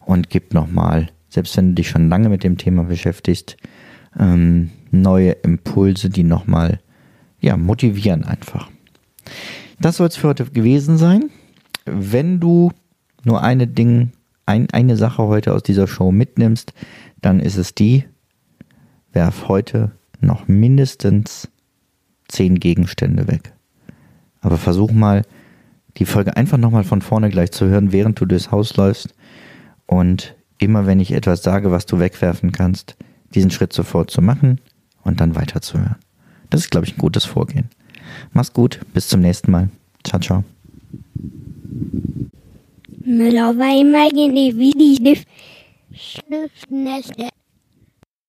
und 0.00 0.30
gibt 0.30 0.54
nochmal, 0.54 1.08
selbst 1.28 1.56
wenn 1.56 1.70
du 1.70 1.74
dich 1.74 1.88
schon 1.88 2.08
lange 2.08 2.28
mit 2.28 2.44
dem 2.44 2.56
Thema 2.56 2.84
beschäftigst, 2.84 3.56
ähm, 4.18 4.70
neue 4.90 5.32
Impulse, 5.32 6.08
die 6.08 6.24
nochmal 6.24 6.80
ja, 7.40 7.56
motivieren 7.56 8.24
einfach. 8.24 8.68
Das 9.80 9.96
soll 9.96 10.08
es 10.08 10.16
für 10.16 10.28
heute 10.28 10.44
gewesen 10.44 10.98
sein. 10.98 11.30
Wenn 11.86 12.38
du 12.38 12.70
nur 13.24 13.42
eine 13.42 13.66
Ding, 13.66 14.12
ein, 14.46 14.68
eine 14.70 14.96
Sache 14.96 15.22
heute 15.24 15.54
aus 15.54 15.62
dieser 15.62 15.86
Show 15.86 16.12
mitnimmst, 16.12 16.74
dann 17.22 17.40
ist 17.40 17.56
es 17.56 17.74
die, 17.74 18.04
werf 19.12 19.48
heute 19.48 19.92
noch 20.20 20.48
mindestens 20.48 21.48
zehn 22.28 22.60
Gegenstände 22.60 23.28
weg. 23.28 23.52
Aber 24.40 24.56
versuch 24.56 24.92
mal, 24.92 25.22
die 25.96 26.04
Folge 26.04 26.36
einfach 26.36 26.58
nochmal 26.58 26.84
von 26.84 27.02
vorne 27.02 27.30
gleich 27.30 27.50
zu 27.50 27.66
hören, 27.66 27.92
während 27.92 28.20
du 28.20 28.26
durchs 28.26 28.50
Haus 28.50 28.76
läufst. 28.76 29.14
Und 29.86 30.34
immer 30.58 30.86
wenn 30.86 31.00
ich 31.00 31.12
etwas 31.12 31.42
sage, 31.42 31.70
was 31.70 31.86
du 31.86 31.98
wegwerfen 31.98 32.52
kannst, 32.52 32.96
diesen 33.34 33.50
Schritt 33.50 33.72
sofort 33.72 34.10
zu 34.10 34.22
machen 34.22 34.60
und 35.02 35.20
dann 35.20 35.34
weiterzuhören. 35.34 35.96
Das 36.48 36.60
ist, 36.60 36.70
glaube 36.70 36.86
ich, 36.86 36.94
ein 36.94 36.98
gutes 36.98 37.24
Vorgehen. 37.24 37.68
Mach's 38.32 38.52
gut, 38.52 38.80
bis 38.92 39.08
zum 39.08 39.20
nächsten 39.20 39.50
Mal. 39.50 39.68
Ciao, 40.04 40.20
ciao. 40.20 40.44
Müller 43.04 43.56
war 43.56 43.80
immer 43.80 44.08
die 44.10 45.24
Schnüffnässe. 45.92 47.30